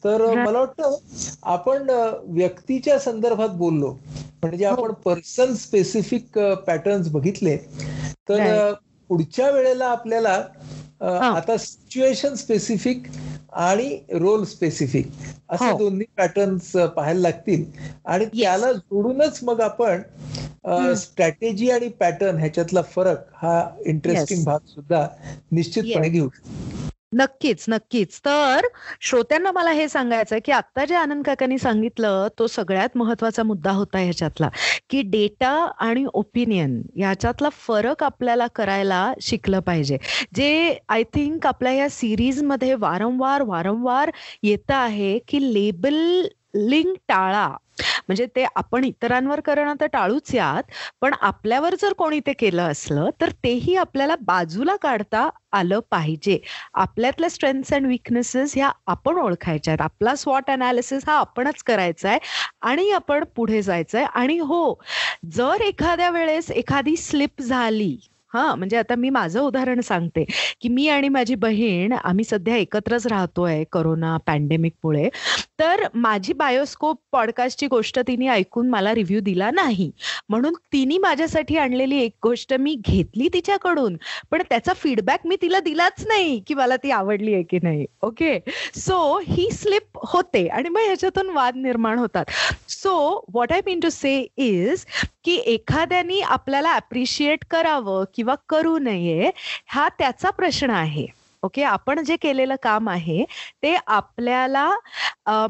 तर 0.03 0.21
मला 0.35 0.59
वाटतं 0.59 0.95
आपण 1.43 1.89
व्यक्तीच्या 2.27 2.99
संदर्भात 2.99 3.49
बोललो 3.49 3.91
म्हणजे 4.43 4.65
हो. 4.65 4.71
आपण 4.71 4.93
पर्सन 5.05 5.53
स्पेसिफिक 5.53 6.37
पॅटर्न्स 6.67 7.09
बघितले 7.11 7.57
तर 8.29 8.73
पुढच्या 9.09 9.49
वेळेला 9.51 9.85
आपल्याला 9.85 10.41
आता 11.01 11.57
सिच्युएशन 11.57 12.33
स्पेसिफिक 12.33 13.07
आणि 13.53 13.97
रोल 14.13 14.43
स्पेसिफिक 14.43 15.07
असे 15.49 15.69
हो. 15.71 15.77
दोन्ही 15.77 16.05
पॅटर्न्स 16.17 16.71
पाहायला 16.95 17.19
लागतील. 17.19 17.63
आणि 18.05 18.25
त्याला 18.25 18.71
जोडूनच 18.71 19.39
मग 19.43 19.61
आपण 19.61 20.01
स्ट्रॅटेजी 20.95 21.69
आणि 21.69 21.87
पॅटर्न 21.89 22.37
ह्याच्यातला 22.37 22.81
फरक 22.81 23.25
हा 23.33 23.61
इंटरेस्टिंग 23.85 24.43
भाग 24.43 24.59
सुद्धा 24.67 25.07
निश्चितपणे 25.51 26.09
घेऊ 26.09 26.29
नक्कीच 27.13 27.65
नक्कीच. 27.67 28.19
तर 28.19 28.65
श्रोत्यांना 29.01 29.51
मला 29.51 29.71
हे 29.71 29.87
सांगायचं 29.89 30.37
की 30.45 30.51
आता 30.51 30.85
जे 30.85 30.95
आनंद 30.95 31.23
काकांनी 31.25 31.57
सांगितलं 31.57 32.27
तो 32.39 32.47
सगळ्यात 32.47 32.97
महत्त्वाचा 32.97 33.43
मुद्दा 33.43 33.71
होता 33.71 33.99
ह्याच्यातला 33.99 34.49
की 34.89 35.01
डेटा 35.01 35.49
आणि 35.79 36.05
ओपिनियन 36.13 36.81
याच्यातला 36.95 37.49
फरक 37.49 38.03
आपल्याला 38.03 38.47
करायला 38.47 39.13
शिकलं 39.21 39.59
पाहिजे. 39.59 39.97
जे 40.35 40.77
आय 40.89 41.03
थिंक 41.03 41.45
आपल्या 41.47 41.73
या 41.73 41.89
सिरीजमध्ये 41.89 42.73
वारंवार 42.73 43.41
वारंवार 43.41 44.11
येत 44.43 44.71
आहे 44.71 45.17
की 45.27 45.53
लेबल 45.53 45.95
लिंक 46.55 46.95
टाळा. 47.07 47.49
म्हणजे 48.07 48.25
ते 48.35 48.45
आपण 48.55 48.83
इतरांवर 48.83 49.39
करणं 49.39 49.73
तर 49.81 49.87
टाळूच 49.93 50.33
यात 50.35 50.71
पण 51.01 51.13
आपल्यावर 51.21 51.75
जर 51.81 51.93
कोणी 51.93 52.19
ते 52.27 52.33
केलं 52.33 52.61
असलं 52.63 53.09
तर 53.21 53.29
तेही 53.43 53.75
आपल्याला 53.75 54.15
बाजूला 54.21 54.75
काढता 54.75 55.27
आलं 55.53 55.79
पाहिजे. 55.91 56.37
आपल्यातल्या 56.73 57.29
स्ट्रेंथ्स 57.29 57.73
अँड 57.73 57.85
विकनेसेस 57.87 58.53
ह्या 58.55 58.71
आपण 58.87 59.17
ओळखायच्या 59.17 59.71
आहेत. 59.71 59.81
आपला 59.81 60.15
स्वॉट 60.15 60.49
अनालिसिस 60.51 61.03
हा 61.07 61.17
आपणच 61.19 61.63
करायचा 61.63 62.09
आहे 62.09 62.19
आणि 62.61 62.89
आपण 62.91 63.23
पुढे 63.35 63.61
जायचं 63.61 63.97
आहे. 63.97 64.07
आणि 64.13 64.37
हो 64.39 64.73
जर 65.33 65.61
एखाद्या 65.61 66.09
वेळेस 66.09 66.51
एखादी 66.51 66.95
स्लिप 66.97 67.41
झाली 67.41 67.95
हा 68.35 68.55
म्हणजे 68.55 68.77
आता 68.77 68.95
मी 68.95 69.09
माझं 69.09 69.39
उदाहरण 69.41 69.79
सांगते 69.81 70.25
की 70.61 70.69
मी 70.69 70.87
आणि 70.87 71.09
माझी 71.09 71.35
बहीण 71.35 71.93
आम्ही 71.93 72.25
सध्या 72.25 72.55
एकत्रच 72.57 73.07
राहतोय 73.07 73.63
करोना 73.71 74.17
पॅन्डेमिकमुळे. 74.17 75.09
तर 75.59 75.83
माझी 75.93 76.33
बायोस्कोप 76.33 76.99
पॉडकास्टची 77.11 77.67
गोष्ट 77.67 77.99
तिने 77.99 78.27
ऐकून 78.27 78.69
मला 78.69 78.93
रिव्ह्यू 78.95 79.19
दिला 79.19 79.51
नाही. 79.51 79.91
म्हणून 80.29 80.53
तिने 80.73 80.97
माझ्यासाठी 80.97 81.57
आणलेली 81.57 81.97
एक 81.97 82.15
गोष्ट 82.23 82.53
मी 82.53 82.75
घेतली 82.85 83.27
तिच्याकडून 83.33 83.97
पण 84.31 84.41
त्याचा 84.49 84.73
फीडबॅक 84.73 85.25
मी 85.25 85.35
तिला 85.41 85.59
दिलाच 85.59 86.03
नाही 86.07 86.39
की 86.47 86.53
मला 86.53 86.75
ती 86.75 86.91
आवडली 86.91 87.33
आहे 87.33 87.43
की 87.43 87.59
नाही. 87.63 87.85
ओके? 88.01 88.39
सो 88.75 89.19
ही 89.27 89.49
स्लिप 89.51 89.99
होते 90.03 90.47
आणि 90.47 90.69
मग 90.69 90.81
ह्याच्यातून 90.81 91.29
वाद 91.29 91.55
निर्माण 91.55 91.99
होतात. 91.99 92.25
So 92.69 93.25
what 93.33 93.53
I 93.53 93.61
mean 93.65 93.79
to 93.79 93.89
say 93.89 94.27
is 94.37 94.85
की 95.23 95.35
एखाद्यानी 95.35 96.19
आपल्याला 96.21 96.71
अप्रिशिएट 96.73 97.45
करावं 97.51 98.03
किंवा 98.25 98.35
करू 98.49 98.77
नये 98.79 99.29
हा 99.69 99.87
त्याचा 99.99 100.29
प्रश्न 100.31 100.69
आहे. 100.71 101.05
ओके? 101.43 101.63
आपण 101.63 102.03
जे 102.03 102.15
केलेलं 102.17 102.55
काम 102.63 102.89
आहे 102.89 103.23
ते 103.63 103.75
आपल्याला 103.87 104.69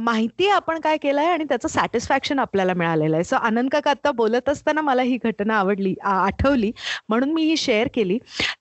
माहिती 0.01 0.47
आपण 0.49 0.79
काय 0.79 0.97
केलंय 0.97 1.27
आणि 1.27 1.43
त्याचं 1.49 1.67
सॅटिस्फॅक्शन 1.67 2.39
आपल्याला 2.39 2.73
मिळालेलं 2.73 3.15
आहे. 3.15 3.23
सो 3.23 3.35
आनंद 3.35 3.69
काका 3.71 3.91
आता 3.91 4.11
बोलत 4.11 4.49
असताना 4.49 4.81
मला 4.81 5.01
ही 5.01 5.17
घटना 5.23 5.57
आवडली 5.59 5.93
आठवली. 6.03 6.71
म्हणून 7.09 7.33
मी 7.33 7.43
ही 7.43 7.57
शेअर 7.57 7.87
केली. 7.95 8.17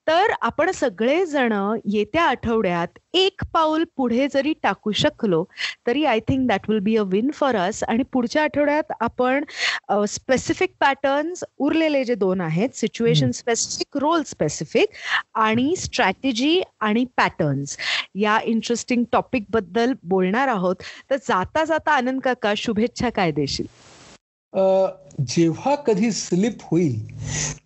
तर 0.09 0.33
आपण 0.42 0.70
सगळेजण 0.74 1.53
येत्या 1.87 2.24
आठवड्यात 2.24 2.98
एक 3.14 3.42
पाऊल 3.53 3.85
पुढे 3.96 4.27
जरी 4.29 4.53
टाकू 4.62 4.92
शकलो 4.92 5.42
तरी 5.87 6.05
I 6.05 6.20
think 6.20 6.46
that 6.48 6.68
will 6.70 6.79
be 6.81 6.96
a 6.96 7.03
win 7.07 7.31
for 7.31 7.57
us 7.57 7.83
आणि 7.85 8.03
पुढच्या 8.12 8.42
आठवड्यात 8.42 8.92
आपण 9.00 9.44
स्पेसिफिक 10.09 10.72
पॅटर्न्स 10.81 11.44
उरलेले 11.59 12.05
जे 12.05 12.14
दोन 12.14 12.40
आहेत 12.40 12.77
सिच्युएशन 12.77 13.31
स्पेसिफिक 13.31 13.96
रोल 13.96 14.22
स्पेसिफिक 14.27 14.88
आणि 15.35 15.74
स्ट्रॅटेजी 15.79 16.61
आणि 16.81 17.05
पॅटर्न्स 17.16 17.77
या 18.14 18.38
इंटरेस्टिंग 18.44 19.05
टॉपिकबद्दल 19.12 19.92
बोलणार 20.05 20.48
आहोत. 20.48 20.77
तर 21.11 21.16
जाता 21.29 21.64
जाता 21.64 21.92
आनंद 21.92 22.20
काका 22.20 22.53
शुभेच्छा 22.57 23.11
काय 23.11 23.31
देशील 23.33 23.66
जेव्हा 24.57 25.75
कधी 25.77 26.11
स्लिप 26.12 26.59
होईल 26.73 26.99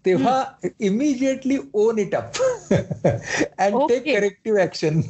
तेव्हा 0.05 0.45
immediately 0.81 1.59
own 1.75 1.99
it 1.99 2.15
up 2.15 2.33
and 2.73 3.89
take 3.89 4.05
corrective 4.05 4.63
action 4.63 5.03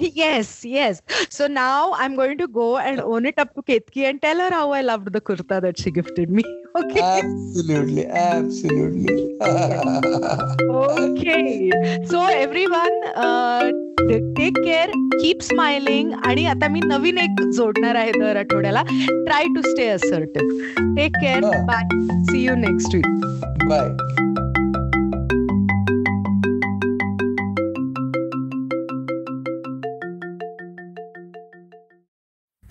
yes 0.00 0.64
yes 0.64 1.02
so 1.28 1.46
now 1.46 1.92
i'm 1.94 2.16
going 2.16 2.38
to 2.38 2.48
go 2.48 2.78
and 2.78 3.00
own 3.00 3.26
it 3.26 3.38
up 3.38 3.54
to 3.54 3.62
ketki 3.62 4.08
and 4.08 4.22
tell 4.22 4.38
her 4.38 4.50
how 4.50 4.70
i 4.72 4.80
loved 4.80 5.12
the 5.12 5.20
kurta 5.20 5.60
that 5.60 5.78
she 5.78 5.90
gifted 5.90 6.30
me 6.30 6.44
okay 6.76 7.02
absolutely 7.02 8.06
absolutely 8.06 9.16
okay 10.80 11.70
so 12.06 12.26
everyone 12.26 12.98
uh, 13.16 13.70
take 14.00 14.56
care 14.56 14.90
keep 15.14 15.42
smiling 15.42 16.12
आणि 16.26 16.44
आता 16.46 16.68
मी 16.68 16.80
नवीन 16.84 17.18
एक 17.18 17.42
जोडणार 17.56 17.94
आहे 17.94 18.12
दर 18.12 18.36
आठवड्याला 18.36 18.82
try 18.90 19.44
to 19.56 19.62
stay 19.62 19.88
assertive 19.88 20.94
take 20.96 21.16
care 21.20 21.44
bye 21.66 21.98
see 22.30 22.44
you 22.46 22.54
next 22.56 22.94
week 22.94 23.66
bye 23.68 24.28